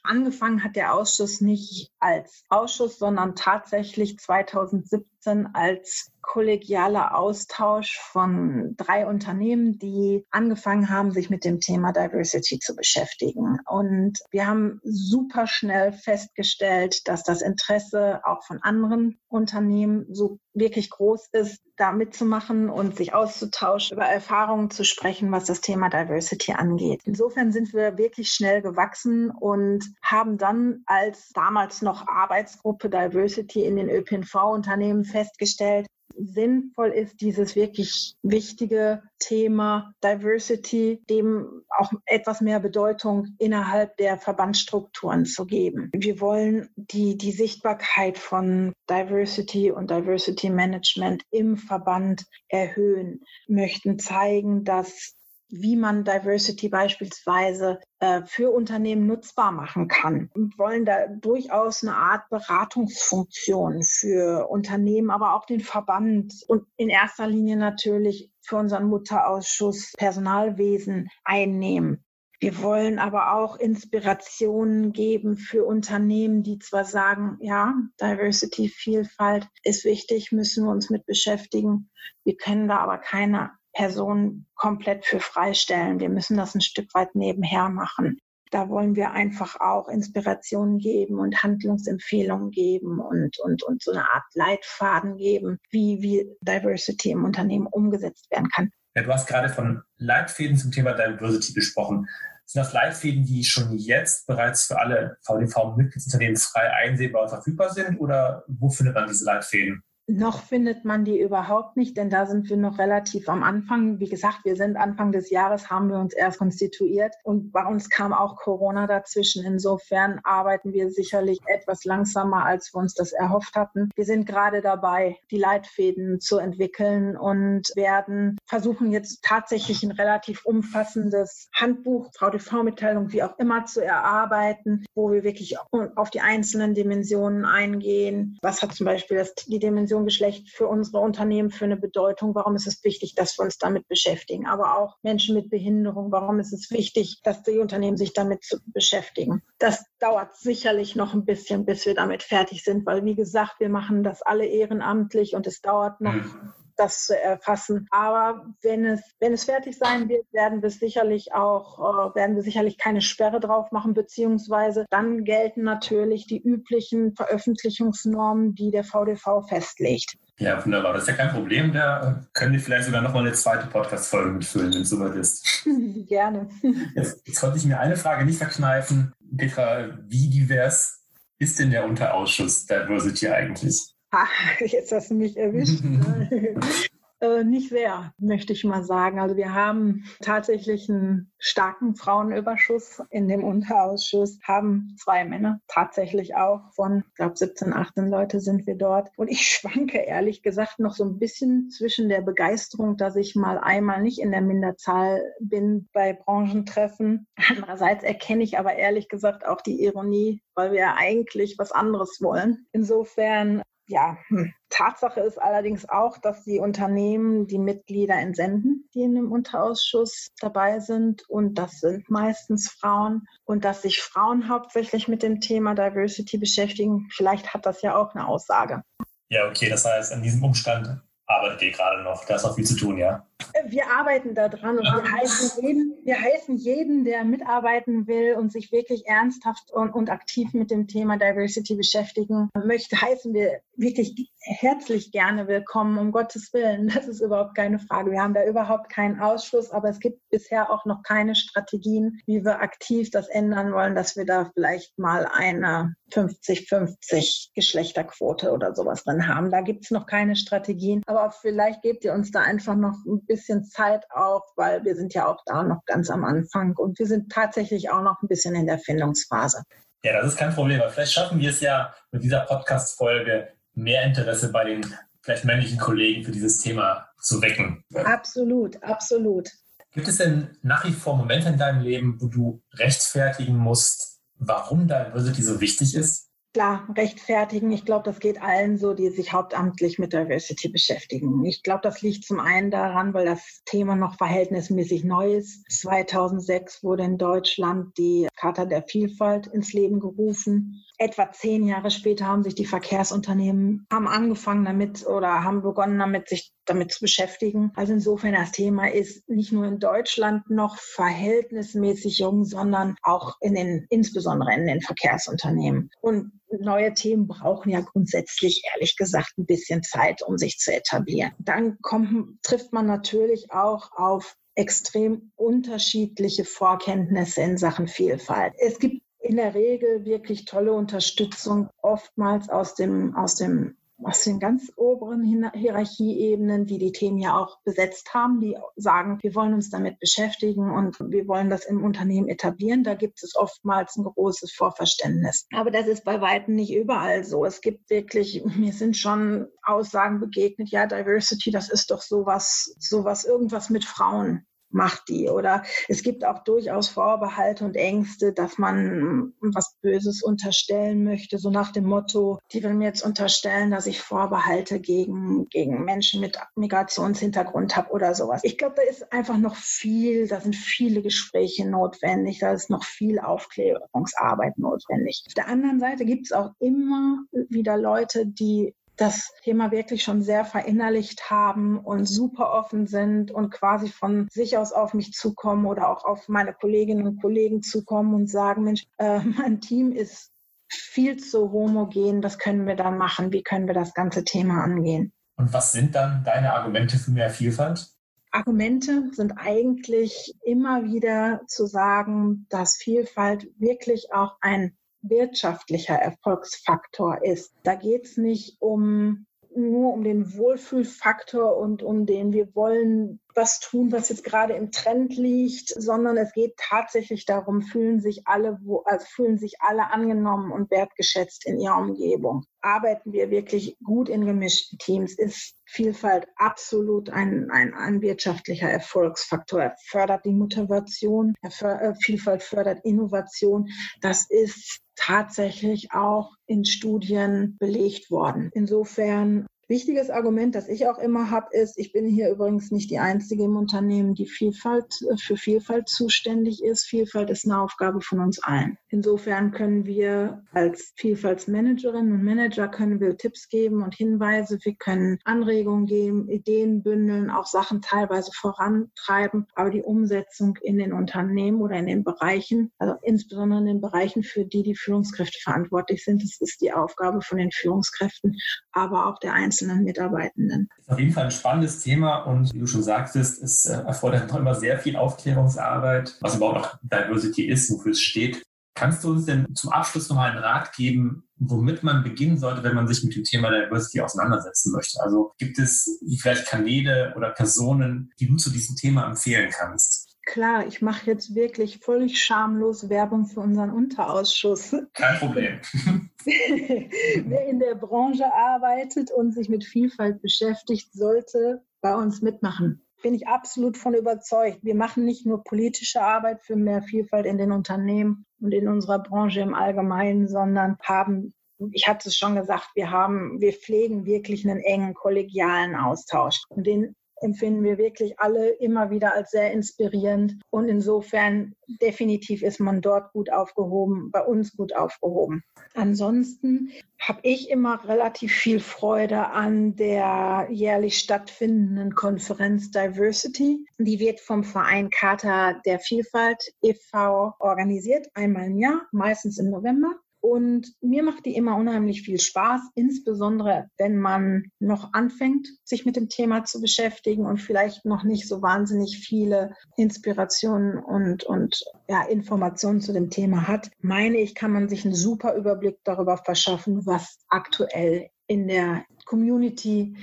Angefangen 0.03 0.61
hat 0.61 0.75
der 0.75 0.93
Ausschuss 0.93 1.39
nicht 1.39 1.89
als 1.99 2.43
Ausschuss, 2.49 2.99
sondern 2.99 3.37
tatsächlich 3.37 4.19
2017 4.19 5.47
als 5.53 6.11
kollegialer 6.31 7.17
Austausch 7.17 7.99
von 7.99 8.73
drei 8.77 9.05
Unternehmen, 9.05 9.77
die 9.79 10.25
angefangen 10.31 10.89
haben, 10.89 11.11
sich 11.11 11.29
mit 11.29 11.43
dem 11.43 11.59
Thema 11.59 11.91
Diversity 11.91 12.57
zu 12.57 12.73
beschäftigen. 12.73 13.57
Und 13.65 14.17
wir 14.31 14.47
haben 14.47 14.79
super 14.81 15.45
schnell 15.45 15.91
festgestellt, 15.91 17.05
dass 17.09 17.23
das 17.23 17.41
Interesse 17.41 18.21
auch 18.23 18.45
von 18.45 18.59
anderen 18.61 19.19
Unternehmen 19.27 20.05
so 20.09 20.39
wirklich 20.53 20.89
groß 20.89 21.27
ist, 21.33 21.59
da 21.75 21.91
mitzumachen 21.91 22.69
und 22.69 22.95
sich 22.95 23.13
auszutauschen, 23.13 23.97
über 23.97 24.05
Erfahrungen 24.05 24.69
zu 24.69 24.85
sprechen, 24.85 25.33
was 25.33 25.45
das 25.45 25.59
Thema 25.59 25.89
Diversity 25.89 26.53
angeht. 26.53 27.01
Insofern 27.03 27.51
sind 27.51 27.73
wir 27.73 27.97
wirklich 27.97 28.31
schnell 28.31 28.61
gewachsen 28.61 29.31
und 29.31 29.83
haben 30.01 30.37
dann 30.37 30.83
als 30.85 31.29
damals 31.33 31.81
noch 31.81 32.07
Arbeitsgruppe 32.07 32.89
Diversity 32.89 33.65
in 33.65 33.75
den 33.75 33.89
ÖPNV-Unternehmen 33.89 35.03
festgestellt, 35.03 35.87
sinnvoll 36.17 36.89
ist, 36.89 37.21
dieses 37.21 37.55
wirklich 37.55 38.15
wichtige 38.23 39.03
Thema 39.19 39.93
Diversity, 40.03 41.01
dem 41.09 41.63
auch 41.69 41.91
etwas 42.05 42.41
mehr 42.41 42.59
Bedeutung 42.59 43.27
innerhalb 43.37 43.97
der 43.97 44.17
Verbandsstrukturen 44.17 45.25
zu 45.25 45.45
geben. 45.45 45.89
Wir 45.93 46.19
wollen 46.19 46.69
die, 46.75 47.17
die 47.17 47.31
Sichtbarkeit 47.31 48.17
von 48.17 48.73
Diversity 48.89 49.71
und 49.71 49.89
Diversity 49.89 50.49
Management 50.49 51.23
im 51.31 51.57
Verband 51.57 52.25
erhöhen, 52.49 53.21
möchten 53.47 53.99
zeigen, 53.99 54.63
dass 54.63 55.15
wie 55.51 55.75
man 55.75 56.03
Diversity 56.05 56.69
beispielsweise 56.69 57.79
äh, 57.99 58.21
für 58.25 58.51
Unternehmen 58.51 59.05
nutzbar 59.05 59.51
machen 59.51 59.87
kann 59.87 60.29
und 60.33 60.57
wollen 60.57 60.85
da 60.85 61.07
durchaus 61.07 61.83
eine 61.83 61.95
Art 61.95 62.29
Beratungsfunktion 62.29 63.83
für 63.83 64.47
Unternehmen, 64.49 65.11
aber 65.11 65.35
auch 65.35 65.45
den 65.45 65.59
Verband 65.59 66.33
und 66.47 66.65
in 66.77 66.89
erster 66.89 67.27
Linie 67.27 67.57
natürlich 67.57 68.31
für 68.41 68.55
unseren 68.55 68.85
Mutterausschuss 68.85 69.91
Personalwesen 69.97 71.09
einnehmen. 71.25 72.03
Wir 72.39 72.59
wollen 72.63 72.97
aber 72.97 73.35
auch 73.35 73.57
Inspirationen 73.57 74.93
geben 74.93 75.37
für 75.37 75.63
Unternehmen, 75.63 76.41
die 76.41 76.57
zwar 76.57 76.85
sagen, 76.85 77.37
ja, 77.39 77.75
Diversity, 78.01 78.67
Vielfalt 78.67 79.47
ist 79.63 79.85
wichtig, 79.85 80.31
müssen 80.31 80.65
wir 80.65 80.71
uns 80.71 80.89
mit 80.89 81.05
beschäftigen. 81.05 81.91
Wir 82.23 82.35
können 82.35 82.67
da 82.67 82.77
aber 82.77 82.97
keine 82.97 83.51
Personen 83.73 84.47
komplett 84.55 85.05
für 85.05 85.19
freistellen. 85.19 85.99
Wir 85.99 86.09
müssen 86.09 86.37
das 86.37 86.55
ein 86.55 86.61
Stück 86.61 86.93
weit 86.93 87.15
nebenher 87.15 87.69
machen. 87.69 88.19
Da 88.51 88.67
wollen 88.67 88.97
wir 88.97 89.11
einfach 89.11 89.61
auch 89.61 89.87
Inspirationen 89.87 90.77
geben 90.77 91.19
und 91.19 91.41
Handlungsempfehlungen 91.41 92.51
geben 92.51 92.99
und, 92.99 93.39
und, 93.39 93.63
und 93.63 93.81
so 93.81 93.91
eine 93.91 94.11
Art 94.11 94.25
Leitfaden 94.33 95.15
geben, 95.15 95.57
wie, 95.69 96.01
wie 96.01 96.27
Diversity 96.41 97.11
im 97.11 97.23
Unternehmen 97.23 97.65
umgesetzt 97.67 98.29
werden 98.29 98.49
kann. 98.49 98.69
Ja, 98.93 99.03
du 99.03 99.13
hast 99.13 99.27
gerade 99.27 99.47
von 99.47 99.83
Leitfäden 99.97 100.57
zum 100.57 100.71
Thema 100.71 100.93
Diversity 100.93 101.53
gesprochen. 101.53 102.07
Sind 102.45 102.59
das 102.59 102.73
Leitfäden, 102.73 103.23
die 103.23 103.45
schon 103.45 103.71
jetzt 103.77 104.27
bereits 104.27 104.65
für 104.65 104.77
alle 104.77 105.17
VDV-Mitgliedsunternehmen 105.21 106.35
frei 106.35 106.69
einsehbar 106.73 107.23
und 107.23 107.29
verfügbar 107.29 107.69
sind 107.69 107.97
oder 107.99 108.43
wo 108.47 108.69
findet 108.69 108.95
man 108.95 109.07
diese 109.07 109.23
Leitfäden? 109.23 109.81
Noch 110.13 110.43
findet 110.43 110.83
man 110.83 111.05
die 111.05 111.21
überhaupt 111.21 111.77
nicht, 111.77 111.95
denn 111.95 112.09
da 112.09 112.25
sind 112.25 112.49
wir 112.49 112.57
noch 112.57 112.79
relativ 112.79 113.29
am 113.29 113.43
Anfang. 113.43 114.01
Wie 114.01 114.09
gesagt, 114.09 114.39
wir 114.43 114.57
sind 114.57 114.75
Anfang 114.75 115.13
des 115.13 115.29
Jahres, 115.29 115.69
haben 115.69 115.87
wir 115.87 115.99
uns 115.99 116.13
erst 116.13 116.39
konstituiert 116.39 117.15
und 117.23 117.53
bei 117.53 117.65
uns 117.65 117.89
kam 117.89 118.11
auch 118.11 118.35
Corona 118.35 118.87
dazwischen. 118.87 119.45
Insofern 119.45 120.19
arbeiten 120.25 120.73
wir 120.73 120.89
sicherlich 120.89 121.39
etwas 121.45 121.85
langsamer, 121.85 122.45
als 122.45 122.73
wir 122.73 122.79
uns 122.79 122.93
das 122.93 123.13
erhofft 123.13 123.55
hatten. 123.55 123.89
Wir 123.95 124.03
sind 124.03 124.25
gerade 124.25 124.59
dabei, 124.59 125.17
die 125.31 125.37
Leitfäden 125.37 126.19
zu 126.19 126.39
entwickeln 126.39 127.15
und 127.15 127.71
werden 127.75 128.37
versuchen 128.45 128.91
jetzt 128.91 129.23
tatsächlich 129.23 129.81
ein 129.83 129.91
relativ 129.91 130.43
umfassendes 130.43 131.47
Handbuch, 131.53 132.11
VDV-Mitteilung, 132.19 133.13
wie 133.13 133.23
auch 133.23 133.39
immer 133.39 133.63
zu 133.63 133.81
erarbeiten, 133.81 134.83
wo 134.93 135.09
wir 135.09 135.23
wirklich 135.23 135.55
auf 135.95 136.09
die 136.09 136.19
einzelnen 136.19 136.73
Dimensionen 136.73 137.45
eingehen. 137.45 138.37
Was 138.41 138.61
hat 138.61 138.73
zum 138.73 138.85
Beispiel 138.85 139.15
das, 139.15 139.33
die 139.35 139.59
Dimension 139.59 140.00
Geschlecht 140.05 140.49
für 140.49 140.67
unsere 140.67 140.99
Unternehmen 140.99 141.49
für 141.49 141.65
eine 141.65 141.77
Bedeutung? 141.77 142.35
Warum 142.35 142.55
ist 142.55 142.67
es 142.67 142.83
wichtig, 142.83 143.15
dass 143.15 143.37
wir 143.37 143.43
uns 143.43 143.57
damit 143.57 143.87
beschäftigen? 143.87 144.47
Aber 144.47 144.77
auch 144.77 144.97
Menschen 145.03 145.35
mit 145.35 145.49
Behinderung. 145.49 146.11
Warum 146.11 146.39
ist 146.39 146.53
es 146.53 146.71
wichtig, 146.71 147.21
dass 147.23 147.43
die 147.43 147.59
Unternehmen 147.59 147.97
sich 147.97 148.13
damit 148.13 148.45
beschäftigen? 148.65 149.41
Das 149.59 149.83
dauert 149.99 150.35
sicherlich 150.35 150.95
noch 150.95 151.13
ein 151.13 151.25
bisschen, 151.25 151.65
bis 151.65 151.85
wir 151.85 151.95
damit 151.95 152.23
fertig 152.23 152.63
sind, 152.63 152.85
weil 152.85 153.05
wie 153.05 153.15
gesagt, 153.15 153.59
wir 153.59 153.69
machen 153.69 154.03
das 154.03 154.21
alle 154.21 154.45
ehrenamtlich 154.45 155.35
und 155.35 155.47
es 155.47 155.61
dauert 155.61 156.01
noch. 156.01 156.13
Mhm 156.13 156.53
das 156.81 157.05
zu 157.05 157.21
erfassen. 157.21 157.87
Aber 157.91 158.45
wenn 158.61 158.85
es, 158.85 159.01
wenn 159.19 159.33
es 159.33 159.45
fertig 159.45 159.77
sein 159.77 160.09
wird, 160.09 160.25
werden 160.33 160.61
wir 160.61 160.71
sicherlich 160.71 161.33
auch, 161.33 161.79
äh, 161.79 162.15
werden 162.15 162.35
wir 162.35 162.43
sicherlich 162.43 162.77
keine 162.77 163.01
Sperre 163.01 163.39
drauf 163.39 163.71
machen, 163.71 163.93
beziehungsweise 163.93 164.85
dann 164.89 165.23
gelten 165.23 165.63
natürlich 165.63 166.25
die 166.27 166.41
üblichen 166.41 167.15
Veröffentlichungsnormen, 167.15 168.55
die 168.55 168.71
der 168.71 168.83
VDV 168.83 169.47
festlegt. 169.47 170.17
Ja, 170.37 170.65
wunderbar. 170.65 170.93
Das 170.93 171.03
ist 171.03 171.09
ja 171.09 171.15
kein 171.15 171.29
Problem. 171.29 171.71
Da 171.71 172.25
können 172.33 172.53
wir 172.53 172.59
vielleicht 172.59 172.85
sogar 172.85 173.03
noch 173.03 173.13
mal 173.13 173.19
eine 173.19 173.33
zweite 173.33 173.67
Podcast-Folge 173.67 174.31
mitfüllen, 174.31 174.73
wenn 174.73 174.81
es 174.81 174.89
soweit 174.89 175.15
ist. 175.15 175.67
Gerne. 176.07 176.49
Jetzt, 176.95 177.27
jetzt 177.27 177.39
konnte 177.39 177.57
ich 177.57 177.65
mir 177.65 177.79
eine 177.79 177.95
Frage 177.95 178.25
nicht 178.25 178.39
verkneifen. 178.39 179.13
Petra, 179.37 179.99
wie 180.07 180.29
divers 180.29 181.05
ist 181.37 181.59
denn 181.59 181.69
der 181.69 181.85
Unterausschuss 181.85 182.65
Diversity 182.65 183.27
eigentlich? 183.29 183.90
Ha, 184.11 184.27
jetzt 184.59 184.91
hast 184.91 185.11
du 185.11 185.15
mich 185.15 185.37
erwischt. 185.37 185.83
Äh, 187.21 187.43
nicht 187.43 187.69
sehr, 187.69 188.15
möchte 188.17 188.51
ich 188.51 188.63
mal 188.63 188.83
sagen. 188.83 189.19
Also 189.19 189.37
wir 189.37 189.53
haben 189.53 190.05
tatsächlich 190.21 190.89
einen 190.89 191.31
starken 191.37 191.95
Frauenüberschuss 191.95 193.03
in 193.11 193.27
dem 193.27 193.43
Unterausschuss, 193.43 194.39
haben 194.41 194.95
zwei 194.97 195.23
Männer 195.23 195.61
tatsächlich 195.67 196.35
auch 196.35 196.73
von, 196.73 197.03
ich 197.07 197.13
glaube, 197.13 197.37
17, 197.37 197.73
18 197.73 198.07
Leute 198.09 198.39
sind 198.39 198.65
wir 198.65 198.75
dort. 198.75 199.11
Und 199.17 199.27
ich 199.27 199.45
schwanke 199.45 199.99
ehrlich 199.99 200.41
gesagt 200.41 200.79
noch 200.79 200.95
so 200.95 201.03
ein 201.03 201.19
bisschen 201.19 201.69
zwischen 201.69 202.09
der 202.09 202.21
Begeisterung, 202.21 202.97
dass 202.97 203.15
ich 203.15 203.35
mal 203.35 203.59
einmal 203.59 204.01
nicht 204.01 204.19
in 204.19 204.31
der 204.31 204.41
Minderzahl 204.41 205.21
bin 205.39 205.89
bei 205.93 206.13
Branchentreffen. 206.13 207.27
Andererseits 207.49 208.03
erkenne 208.03 208.41
ich 208.41 208.57
aber 208.57 208.73
ehrlich 208.73 209.09
gesagt 209.09 209.45
auch 209.45 209.61
die 209.61 209.83
Ironie, 209.83 210.41
weil 210.55 210.71
wir 210.71 210.95
eigentlich 210.95 211.59
was 211.59 211.71
anderes 211.71 212.17
wollen. 212.19 212.65
Insofern 212.71 213.61
ja, 213.91 214.17
hm. 214.27 214.51
Tatsache 214.69 215.19
ist 215.19 215.39
allerdings 215.39 215.87
auch, 215.87 216.17
dass 216.17 216.43
die 216.43 216.59
Unternehmen 216.59 217.45
die 217.45 217.59
Mitglieder 217.59 218.15
entsenden, 218.15 218.89
die 218.93 219.01
in 219.01 219.15
dem 219.15 219.31
Unterausschuss 219.31 220.29
dabei 220.39 220.79
sind. 220.79 221.23
Und 221.29 221.55
das 221.55 221.79
sind 221.79 222.09
meistens 222.09 222.71
Frauen. 222.71 223.27
Und 223.43 223.65
dass 223.65 223.83
sich 223.83 224.01
Frauen 224.01 224.49
hauptsächlich 224.49 225.07
mit 225.07 225.21
dem 225.21 225.41
Thema 225.41 225.75
Diversity 225.75 226.37
beschäftigen, 226.37 227.07
vielleicht 227.11 227.53
hat 227.53 227.65
das 227.65 227.81
ja 227.81 227.95
auch 227.95 228.15
eine 228.15 228.27
Aussage. 228.27 228.81
Ja, 229.29 229.47
okay, 229.47 229.69
das 229.69 229.85
heißt, 229.85 230.11
an 230.13 230.23
diesem 230.23 230.43
Umstand 230.43 231.01
arbeitet 231.27 231.61
ihr 231.61 231.71
gerade 231.71 232.01
noch. 232.03 232.25
Da 232.25 232.35
ist 232.35 232.43
noch 232.43 232.55
viel 232.55 232.65
zu 232.65 232.75
tun, 232.75 232.97
ja? 232.97 233.27
Wir 233.65 233.87
arbeiten 233.87 234.35
da 234.35 234.49
dran 234.49 234.77
und 234.77 234.85
wir 234.85 235.11
heißen, 235.11 235.63
jeden, 235.63 235.97
wir 236.03 236.19
heißen 236.19 236.57
jeden, 236.57 237.03
der 237.03 237.23
mitarbeiten 237.23 238.07
will 238.07 238.35
und 238.35 238.51
sich 238.51 238.71
wirklich 238.71 239.05
ernsthaft 239.07 239.71
und, 239.71 239.89
und 239.91 240.09
aktiv 240.09 240.53
mit 240.53 240.71
dem 240.71 240.87
Thema 240.87 241.17
Diversity 241.17 241.75
beschäftigen 241.75 242.49
möchte, 242.65 243.01
heißen 243.01 243.33
wir 243.33 243.61
wirklich 243.75 244.29
herzlich 244.39 245.11
gerne 245.11 245.47
willkommen, 245.47 245.97
um 245.97 246.11
Gottes 246.11 246.53
Willen. 246.53 246.91
Das 246.93 247.07
ist 247.07 247.21
überhaupt 247.21 247.55
keine 247.55 247.79
Frage. 247.79 248.11
Wir 248.11 248.21
haben 248.21 248.33
da 248.33 248.45
überhaupt 248.45 248.91
keinen 248.91 249.19
Ausschluss, 249.19 249.71
aber 249.71 249.89
es 249.89 249.99
gibt 249.99 250.19
bisher 250.29 250.71
auch 250.71 250.85
noch 250.85 251.03
keine 251.03 251.35
Strategien, 251.35 252.19
wie 252.25 252.43
wir 252.43 252.61
aktiv 252.61 253.09
das 253.11 253.27
ändern 253.27 253.73
wollen, 253.73 253.95
dass 253.95 254.15
wir 254.15 254.25
da 254.25 254.51
vielleicht 254.53 254.97
mal 254.97 255.25
eine 255.25 255.95
50-50 256.11 257.49
Geschlechterquote 257.55 258.51
oder 258.51 258.75
sowas 258.75 259.03
drin 259.03 259.27
haben. 259.27 259.49
Da 259.51 259.61
gibt 259.61 259.85
es 259.85 259.91
noch 259.91 260.05
keine 260.05 260.35
Strategien, 260.35 261.01
aber 261.07 261.31
vielleicht 261.31 261.81
gebt 261.81 262.03
ihr 262.03 262.13
uns 262.13 262.31
da 262.31 262.41
einfach 262.41 262.75
noch 262.75 262.97
ein 263.05 263.25
bisschen 263.31 263.63
Zeit 263.63 264.05
auch, 264.11 264.43
weil 264.57 264.83
wir 264.83 264.95
sind 264.95 265.13
ja 265.13 265.27
auch 265.27 265.39
da 265.45 265.63
noch 265.63 265.85
ganz 265.85 266.09
am 266.09 266.25
Anfang 266.25 266.75
und 266.75 266.99
wir 266.99 267.07
sind 267.07 267.31
tatsächlich 267.31 267.89
auch 267.89 268.01
noch 268.01 268.21
ein 268.21 268.27
bisschen 268.27 268.55
in 268.55 268.67
der 268.67 268.77
Findungsphase. 268.77 269.63
Ja, 270.03 270.13
das 270.19 270.33
ist 270.33 270.37
kein 270.37 270.53
Problem. 270.53 270.81
Vielleicht 270.89 271.13
schaffen 271.13 271.39
wir 271.39 271.49
es 271.49 271.61
ja 271.61 271.93
mit 272.11 272.23
dieser 272.23 272.41
Podcast-Folge 272.41 273.49
mehr 273.73 274.03
Interesse 274.03 274.51
bei 274.51 274.65
den 274.65 274.81
vielleicht 275.21 275.45
männlichen 275.45 275.79
Kollegen 275.79 276.23
für 276.23 276.31
dieses 276.31 276.59
Thema 276.59 277.07
zu 277.19 277.41
wecken. 277.41 277.83
Absolut, 277.93 278.81
absolut. 278.83 279.49
Gibt 279.93 280.07
es 280.07 280.17
denn 280.17 280.57
nach 280.61 280.83
wie 280.85 280.91
vor 280.91 281.15
Momente 281.15 281.49
in 281.49 281.57
deinem 281.57 281.81
Leben, 281.81 282.17
wo 282.19 282.27
du 282.27 282.61
rechtfertigen 282.73 283.55
musst, 283.55 284.19
warum 284.35 284.87
Diversity 284.87 285.43
so 285.43 285.61
wichtig 285.61 285.95
ist? 285.95 286.30
Klar, 286.53 286.85
rechtfertigen. 286.97 287.71
Ich 287.71 287.85
glaube, 287.85 288.03
das 288.03 288.19
geht 288.19 288.41
allen 288.41 288.77
so, 288.77 288.93
die 288.93 289.07
sich 289.09 289.31
hauptamtlich 289.31 289.99
mit 289.99 290.11
Diversity 290.11 290.67
beschäftigen. 290.67 291.45
Ich 291.45 291.63
glaube, 291.63 291.79
das 291.83 292.01
liegt 292.01 292.25
zum 292.25 292.41
einen 292.41 292.71
daran, 292.71 293.13
weil 293.13 293.25
das 293.25 293.61
Thema 293.63 293.95
noch 293.95 294.17
verhältnismäßig 294.17 295.05
neu 295.05 295.35
ist. 295.35 295.63
2006 295.71 296.83
wurde 296.83 297.03
in 297.03 297.17
Deutschland 297.17 297.97
die 297.97 298.27
Charta 298.35 298.65
der 298.65 298.83
Vielfalt 298.83 299.47
ins 299.47 299.71
Leben 299.71 300.01
gerufen. 300.01 300.83
Etwa 300.97 301.31
zehn 301.31 301.65
Jahre 301.65 301.89
später 301.89 302.25
haben 302.25 302.43
sich 302.43 302.55
die 302.55 302.65
Verkehrsunternehmen 302.65 303.87
haben 303.89 304.07
angefangen 304.07 304.65
damit 304.65 305.07
oder 305.07 305.45
haben 305.45 305.61
begonnen 305.61 305.99
damit, 305.99 306.27
sich 306.27 306.53
damit 306.65 306.91
zu 306.91 307.01
beschäftigen. 307.01 307.71
Also 307.75 307.93
insofern 307.93 308.33
das 308.33 308.51
Thema 308.51 308.91
ist 308.91 309.27
nicht 309.29 309.51
nur 309.51 309.65
in 309.65 309.79
Deutschland 309.79 310.49
noch 310.49 310.77
verhältnismäßig 310.77 312.19
jung, 312.19 312.45
sondern 312.45 312.95
auch 313.01 313.35
in 313.41 313.55
den, 313.55 313.87
insbesondere 313.89 314.53
in 314.53 314.67
den 314.67 314.81
Verkehrsunternehmen. 314.81 315.89
Und 316.01 316.31
neue 316.59 316.93
Themen 316.93 317.27
brauchen 317.27 317.69
ja 317.69 317.81
grundsätzlich, 317.81 318.63
ehrlich 318.73 318.95
gesagt, 318.95 319.37
ein 319.37 319.45
bisschen 319.45 319.83
Zeit, 319.83 320.21
um 320.21 320.37
sich 320.37 320.57
zu 320.57 320.73
etablieren. 320.73 321.31
Dann 321.39 321.79
kommt, 321.81 322.41
trifft 322.43 322.73
man 322.73 322.85
natürlich 322.85 323.51
auch 323.51 323.91
auf 323.93 324.35
extrem 324.55 325.31
unterschiedliche 325.35 326.43
Vorkenntnisse 326.43 327.41
in 327.41 327.57
Sachen 327.57 327.87
Vielfalt. 327.87 328.53
Es 328.59 328.79
gibt 328.79 329.01
in 329.19 329.37
der 329.37 329.53
Regel 329.53 330.03
wirklich 330.05 330.45
tolle 330.45 330.73
Unterstützung, 330.73 331.69
oftmals 331.81 332.49
aus 332.49 332.75
dem, 332.75 333.15
aus 333.15 333.35
dem 333.35 333.77
aus 334.03 334.23
den 334.23 334.39
ganz 334.39 334.71
oberen 334.75 335.23
Hierarchieebenen, 335.23 336.65
die 336.65 336.77
die 336.77 336.91
Themen 336.91 337.17
ja 337.17 337.37
auch 337.37 337.59
besetzt 337.63 338.13
haben, 338.13 338.39
die 338.39 338.57
sagen, 338.75 339.19
wir 339.21 339.35
wollen 339.35 339.53
uns 339.53 339.69
damit 339.69 339.99
beschäftigen 339.99 340.71
und 340.71 340.99
wir 340.99 341.27
wollen 341.27 341.49
das 341.49 341.65
im 341.65 341.83
Unternehmen 341.83 342.27
etablieren. 342.27 342.83
Da 342.83 342.95
gibt 342.95 343.23
es 343.23 343.35
oftmals 343.35 343.95
ein 343.95 344.03
großes 344.03 344.53
Vorverständnis. 344.53 345.47
Aber 345.53 345.71
das 345.71 345.87
ist 345.87 346.03
bei 346.03 346.21
weitem 346.21 346.55
nicht 346.55 346.73
überall 346.73 347.23
so. 347.23 347.45
Es 347.45 347.61
gibt 347.61 347.89
wirklich, 347.89 348.43
mir 348.55 348.73
sind 348.73 348.97
schon 348.97 349.47
Aussagen 349.63 350.19
begegnet, 350.19 350.69
ja, 350.69 350.87
Diversity, 350.87 351.51
das 351.51 351.69
ist 351.69 351.91
doch 351.91 352.01
sowas, 352.01 352.75
sowas, 352.79 353.25
irgendwas 353.25 353.69
mit 353.69 353.85
Frauen 353.85 354.45
macht 354.73 355.09
die. 355.09 355.29
Oder 355.29 355.63
es 355.87 356.03
gibt 356.03 356.25
auch 356.25 356.43
durchaus 356.43 356.89
Vorbehalte 356.89 357.65
und 357.65 357.75
Ängste, 357.75 358.33
dass 358.33 358.57
man 358.57 359.33
was 359.39 359.75
Böses 359.81 360.23
unterstellen 360.23 361.03
möchte, 361.03 361.37
so 361.37 361.49
nach 361.49 361.71
dem 361.71 361.85
Motto, 361.85 362.39
die 362.51 362.63
will 362.63 362.73
mir 362.73 362.85
jetzt 362.85 363.05
unterstellen, 363.05 363.71
dass 363.71 363.87
ich 363.87 364.01
Vorbehalte 364.01 364.79
gegen, 364.79 365.47
gegen 365.49 365.83
Menschen 365.83 366.21
mit 366.21 366.39
Migrationshintergrund 366.55 367.75
habe 367.75 367.91
oder 367.91 368.15
sowas. 368.15 368.41
Ich 368.43 368.57
glaube, 368.57 368.75
da 368.77 368.83
ist 368.83 369.11
einfach 369.11 369.37
noch 369.37 369.55
viel, 369.55 370.27
da 370.27 370.39
sind 370.39 370.55
viele 370.55 371.01
Gespräche 371.01 371.69
notwendig, 371.69 372.39
da 372.39 372.51
ist 372.51 372.69
noch 372.69 372.83
viel 372.83 373.19
Aufklärungsarbeit 373.19 374.57
notwendig. 374.57 375.23
Auf 375.27 375.33
der 375.33 375.47
anderen 375.47 375.79
Seite 375.79 376.05
gibt 376.05 376.25
es 376.25 376.31
auch 376.31 376.51
immer 376.59 377.19
wieder 377.49 377.77
Leute, 377.77 378.25
die 378.25 378.73
das 379.01 379.33
Thema 379.43 379.71
wirklich 379.71 380.03
schon 380.03 380.21
sehr 380.21 380.45
verinnerlicht 380.45 381.31
haben 381.31 381.79
und 381.79 382.05
super 382.05 382.51
offen 382.51 382.85
sind 382.85 383.31
und 383.31 383.49
quasi 383.49 383.89
von 383.89 384.27
sich 384.31 384.57
aus 384.57 384.73
auf 384.73 384.93
mich 384.93 385.13
zukommen 385.13 385.65
oder 385.65 385.89
auch 385.89 386.05
auf 386.05 386.27
meine 386.27 386.53
Kolleginnen 386.53 387.07
und 387.07 387.21
Kollegen 387.21 387.63
zukommen 387.63 388.13
und 388.13 388.29
sagen, 388.29 388.63
Mensch, 388.63 388.85
äh, 388.99 389.19
mein 389.37 389.59
Team 389.59 389.91
ist 389.91 390.31
viel 390.69 391.17
zu 391.17 391.51
homogen, 391.51 392.23
was 392.23 392.37
können 392.37 392.67
wir 392.67 392.75
da 392.75 392.91
machen? 392.91 393.33
Wie 393.33 393.43
können 393.43 393.67
wir 393.67 393.73
das 393.73 393.93
ganze 393.93 394.23
Thema 394.23 394.63
angehen? 394.63 395.11
Und 395.35 395.51
was 395.51 395.71
sind 395.71 395.95
dann 395.95 396.23
deine 396.23 396.53
Argumente 396.53 396.97
für 396.97 397.11
mehr 397.11 397.31
Vielfalt? 397.31 397.89
Argumente 398.29 399.09
sind 399.11 399.33
eigentlich 399.35 400.35
immer 400.45 400.83
wieder 400.83 401.41
zu 401.47 401.65
sagen, 401.65 402.45
dass 402.49 402.77
Vielfalt 402.77 403.47
wirklich 403.57 404.13
auch 404.13 404.37
ein 404.39 404.77
wirtschaftlicher 405.01 405.95
Erfolgsfaktor 405.95 407.23
ist. 407.23 407.53
Da 407.63 407.75
geht 407.75 408.05
es 408.05 408.17
nicht 408.17 408.57
um 408.59 409.25
nur 409.55 409.93
um 409.93 410.03
den 410.03 410.37
Wohlfühlfaktor 410.37 411.57
und 411.57 411.83
um 411.83 412.05
den 412.05 412.31
wir 412.31 412.55
wollen 412.55 413.19
was 413.35 413.59
tun, 413.59 413.91
was 413.91 414.09
jetzt 414.09 414.23
gerade 414.23 414.53
im 414.53 414.71
Trend 414.71 415.15
liegt, 415.15 415.69
sondern 415.69 416.17
es 416.17 416.33
geht 416.33 416.55
tatsächlich 416.57 417.25
darum, 417.25 417.61
fühlen 417.61 417.99
sich 417.99 418.27
alle, 418.27 418.59
also 418.85 419.05
fühlen 419.05 419.37
sich 419.37 419.55
alle 419.59 419.91
angenommen 419.91 420.51
und 420.51 420.71
wertgeschätzt 420.71 421.45
in 421.45 421.59
ihrer 421.59 421.77
Umgebung. 421.77 422.45
Arbeiten 422.61 423.11
wir 423.11 423.29
wirklich 423.31 423.77
gut 423.83 424.09
in 424.09 424.25
gemischten 424.25 424.77
Teams, 424.77 425.17
ist 425.17 425.55
Vielfalt 425.65 426.27
absolut 426.35 427.09
ein, 427.09 427.49
ein, 427.49 427.73
ein 427.73 428.01
wirtschaftlicher 428.01 428.69
Erfolgsfaktor. 428.69 429.61
Er 429.61 429.75
fördert 429.87 430.25
die 430.25 430.33
Motivation, 430.33 431.33
för 431.49 431.81
äh, 431.81 431.95
Vielfalt 431.95 432.43
fördert 432.43 432.83
Innovation. 432.83 433.69
Das 434.01 434.29
ist 434.29 434.81
tatsächlich 434.95 435.93
auch 435.93 436.35
in 436.45 436.65
Studien 436.65 437.57
belegt 437.57 438.11
worden. 438.11 438.51
Insofern 438.53 439.47
Wichtiges 439.71 440.09
Argument, 440.09 440.53
das 440.53 440.67
ich 440.67 440.85
auch 440.87 440.99
immer 440.99 441.31
habe, 441.31 441.47
ist, 441.51 441.79
ich 441.79 441.93
bin 441.93 442.05
hier 442.05 442.29
übrigens 442.29 442.71
nicht 442.71 442.91
die 442.91 442.99
Einzige 442.99 443.45
im 443.45 443.55
Unternehmen, 443.55 444.15
die 444.15 444.25
Vielfalt, 444.25 444.93
äh, 445.09 445.15
für 445.15 445.37
Vielfalt 445.37 445.87
zuständig 445.87 446.61
ist. 446.61 446.83
Vielfalt 446.83 447.29
ist 447.29 447.45
eine 447.45 447.57
Aufgabe 447.57 448.01
von 448.01 448.19
uns 448.19 448.43
allen. 448.43 448.77
Insofern 448.89 449.51
können 449.51 449.85
wir 449.85 450.43
als 450.51 450.91
Vielfaltsmanagerinnen 450.97 452.11
und 452.11 452.21
Manager 452.21 452.67
können 452.67 452.99
wir 452.99 453.15
Tipps 453.15 453.47
geben 453.47 453.81
und 453.81 453.95
Hinweise. 453.95 454.59
Wir 454.61 454.75
können 454.75 455.19
Anregungen 455.23 455.85
geben, 455.85 456.27
Ideen 456.27 456.83
bündeln, 456.83 457.29
auch 457.29 457.45
Sachen 457.45 457.81
teilweise 457.81 458.31
vorantreiben. 458.33 459.47
Aber 459.55 459.69
die 459.69 459.83
Umsetzung 459.83 460.57
in 460.61 460.79
den 460.79 460.91
Unternehmen 460.91 461.61
oder 461.61 461.77
in 461.77 461.85
den 461.85 462.03
Bereichen, 462.03 462.73
also 462.77 462.95
insbesondere 463.03 463.61
in 463.61 463.67
den 463.67 463.79
Bereichen, 463.79 464.23
für 464.23 464.43
die 464.43 464.63
die 464.63 464.75
Führungskräfte 464.75 465.39
verantwortlich 465.41 466.03
sind, 466.03 466.21
das 466.21 466.41
ist 466.41 466.59
die 466.59 466.73
Aufgabe 466.73 467.21
von 467.21 467.37
den 467.37 467.51
Führungskräften, 467.53 468.35
aber 468.73 469.07
auch 469.07 469.17
der 469.19 469.31
einzelnen 469.31 469.60
einzelnen 469.61 469.83
Mitarbeitenden. 469.83 470.69
Das 470.77 470.85
ist 470.85 470.91
auf 470.91 470.99
jeden 470.99 471.13
Fall 471.13 471.25
ein 471.25 471.31
spannendes 471.31 471.79
Thema 471.79 472.19
und 472.23 472.53
wie 472.53 472.59
du 472.59 472.67
schon 472.67 472.83
sagtest, 472.83 473.41
es 473.41 473.65
erfordert 473.65 474.29
noch 474.29 474.39
immer 474.39 474.55
sehr 474.55 474.79
viel 474.79 474.95
Aufklärungsarbeit, 474.95 476.17
was 476.21 476.35
überhaupt 476.35 476.57
auch 476.57 476.79
Diversity 476.83 477.47
ist, 477.47 477.71
wofür 477.71 477.91
es 477.91 478.01
steht. 478.01 478.43
Kannst 478.73 479.03
du 479.03 479.11
uns 479.11 479.25
denn 479.25 479.53
zum 479.53 479.71
Abschluss 479.71 480.09
nochmal 480.09 480.31
einen 480.31 480.39
Rat 480.39 480.73
geben, 480.73 481.23
womit 481.35 481.83
man 481.83 482.03
beginnen 482.03 482.37
sollte, 482.37 482.63
wenn 482.63 482.73
man 482.73 482.87
sich 482.87 483.03
mit 483.03 483.15
dem 483.15 483.23
Thema 483.23 483.51
Diversity 483.51 483.99
auseinandersetzen 483.99 484.71
möchte? 484.71 485.01
Also 485.01 485.33
gibt 485.37 485.59
es 485.59 485.99
vielleicht 486.19 486.47
Kanäle 486.47 487.13
oder 487.15 487.31
Personen, 487.31 488.11
die 488.19 488.27
du 488.27 488.37
zu 488.37 488.49
diesem 488.49 488.75
Thema 488.75 489.07
empfehlen 489.07 489.51
kannst? 489.51 490.00
Klar, 490.31 490.65
ich 490.65 490.81
mache 490.81 491.07
jetzt 491.07 491.35
wirklich 491.35 491.79
völlig 491.79 492.23
schamlos 492.23 492.87
Werbung 492.87 493.25
für 493.25 493.41
unseren 493.41 493.69
Unterausschuss. 493.69 494.73
Kein 494.93 495.17
Problem. 495.19 495.59
Wer 496.23 497.47
in 497.49 497.59
der 497.59 497.75
Branche 497.75 498.33
arbeitet 498.33 499.11
und 499.11 499.33
sich 499.33 499.49
mit 499.49 499.65
Vielfalt 499.65 500.21
beschäftigt, 500.21 500.93
sollte 500.93 501.65
bei 501.81 501.93
uns 501.95 502.21
mitmachen. 502.21 502.81
Bin 503.03 503.13
ich 503.13 503.27
absolut 503.27 503.75
von 503.77 503.93
überzeugt. 503.93 504.59
Wir 504.61 504.75
machen 504.75 505.03
nicht 505.03 505.25
nur 505.25 505.43
politische 505.43 506.01
Arbeit 506.01 506.41
für 506.43 506.55
mehr 506.55 506.81
Vielfalt 506.81 507.25
in 507.25 507.37
den 507.37 507.51
Unternehmen 507.51 508.25
und 508.39 508.53
in 508.53 508.69
unserer 508.69 508.99
Branche 508.99 509.41
im 509.41 509.53
Allgemeinen, 509.53 510.29
sondern 510.29 510.77
haben 510.81 511.33
ich 511.73 511.87
hatte 511.87 512.09
es 512.09 512.17
schon 512.17 512.35
gesagt, 512.35 512.69
wir 512.73 512.89
haben, 512.89 513.39
wir 513.39 513.53
pflegen 513.53 514.05
wirklich 514.07 514.49
einen 514.49 514.61
engen 514.61 514.95
kollegialen 514.95 515.75
Austausch. 515.75 516.41
Und 516.49 516.65
den 516.65 516.95
empfinden 517.21 517.63
wir 517.63 517.77
wirklich 517.77 518.19
alle 518.19 518.49
immer 518.49 518.89
wieder 518.89 519.13
als 519.13 519.31
sehr 519.31 519.51
inspirierend. 519.51 520.35
Und 520.49 520.67
insofern 520.67 521.55
definitiv 521.81 522.43
ist 522.43 522.59
man 522.59 522.81
dort 522.81 523.13
gut 523.13 523.31
aufgehoben, 523.31 524.11
bei 524.11 524.21
uns 524.21 524.55
gut 524.55 524.75
aufgehoben. 524.75 525.43
Ansonsten 525.73 526.71
habe 526.99 527.19
ich 527.23 527.49
immer 527.49 527.87
relativ 527.87 528.33
viel 528.33 528.59
Freude 528.59 529.29
an 529.29 529.75
der 529.75 530.47
jährlich 530.51 530.97
stattfindenden 530.97 531.95
Konferenz 531.95 532.71
Diversity. 532.71 533.65
Die 533.77 533.99
wird 533.99 534.19
vom 534.19 534.43
Verein 534.43 534.89
Charta 534.89 535.53
der 535.65 535.79
Vielfalt 535.79 536.53
e.V. 536.61 537.33
organisiert, 537.39 538.07
einmal 538.13 538.47
im 538.47 538.59
Jahr, 538.59 538.87
meistens 538.91 539.37
im 539.37 539.49
November. 539.49 539.95
Und 540.21 540.71
mir 540.81 541.01
macht 541.03 541.25
die 541.25 541.35
immer 541.35 541.57
unheimlich 541.57 542.03
viel 542.03 542.19
Spaß, 542.19 542.61
insbesondere 542.75 543.69
wenn 543.77 543.97
man 543.97 544.51
noch 544.59 544.93
anfängt, 544.93 545.47
sich 545.63 545.85
mit 545.85 545.95
dem 545.95 546.09
Thema 546.09 546.43
zu 546.45 546.61
beschäftigen 546.61 547.25
und 547.25 547.37
vielleicht 547.37 547.85
noch 547.85 548.03
nicht 548.03 548.27
so 548.27 548.41
wahnsinnig 548.41 548.99
viele 548.99 549.55
Inspirationen 549.77 550.77
und, 550.77 551.23
und 551.23 551.63
ja, 551.89 552.03
Informationen 552.03 552.81
zu 552.81 552.93
dem 552.93 553.09
Thema 553.09 553.47
hat. 553.47 553.71
Meine 553.79 554.17
ich, 554.17 554.35
kann 554.35 554.53
man 554.53 554.69
sich 554.69 554.85
einen 554.85 554.93
super 554.93 555.33
Überblick 555.33 555.79
darüber 555.83 556.17
verschaffen, 556.17 556.85
was 556.85 557.17
aktuell 557.27 558.09
in 558.27 558.47
der 558.47 558.85
Community 559.05 559.97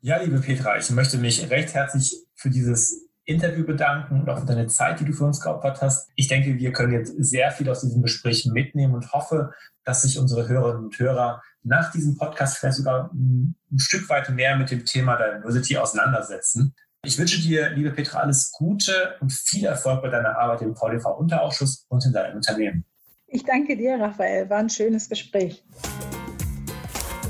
Ja, 0.00 0.22
liebe 0.22 0.40
Petra, 0.40 0.78
ich 0.78 0.88
möchte 0.88 1.18
mich 1.18 1.50
recht 1.50 1.74
herzlich 1.74 2.16
für 2.34 2.48
dieses 2.48 3.09
Interview 3.24 3.64
bedanken 3.64 4.20
und 4.20 4.28
auch 4.28 4.40
für 4.40 4.46
deine 4.46 4.66
Zeit, 4.66 5.00
die 5.00 5.04
du 5.04 5.12
für 5.12 5.24
uns 5.24 5.40
geopfert 5.40 5.80
hast. 5.82 6.08
Ich 6.16 6.28
denke, 6.28 6.58
wir 6.58 6.72
können 6.72 6.92
jetzt 6.92 7.14
sehr 7.18 7.50
viel 7.52 7.68
aus 7.70 7.82
diesem 7.82 8.02
Gespräch 8.02 8.46
mitnehmen 8.46 8.94
und 8.94 9.12
hoffe, 9.12 9.52
dass 9.84 10.02
sich 10.02 10.18
unsere 10.18 10.48
Hörerinnen 10.48 10.84
und 10.84 10.98
Hörer 10.98 11.42
nach 11.62 11.92
diesem 11.92 12.16
Podcast 12.16 12.58
vielleicht 12.58 12.78
sogar 12.78 13.10
ein 13.12 13.54
Stück 13.76 14.08
weit 14.08 14.30
mehr 14.30 14.56
mit 14.56 14.70
dem 14.70 14.84
Thema 14.84 15.16
Diversity 15.16 15.76
auseinandersetzen. 15.76 16.74
Ich 17.02 17.18
wünsche 17.18 17.40
dir, 17.40 17.70
liebe 17.70 17.90
Petra, 17.92 18.20
alles 18.20 18.52
Gute 18.52 19.14
und 19.20 19.32
viel 19.32 19.64
Erfolg 19.64 20.02
bei 20.02 20.08
deiner 20.08 20.38
Arbeit 20.38 20.62
im 20.62 20.76
VDV-Unterausschuss 20.76 21.86
und 21.88 22.04
in 22.04 22.12
deinem 22.12 22.36
Unternehmen. 22.36 22.84
Ich 23.26 23.44
danke 23.44 23.76
dir, 23.76 23.98
Raphael. 23.98 24.50
War 24.50 24.58
ein 24.58 24.68
schönes 24.68 25.08
Gespräch. 25.08 25.62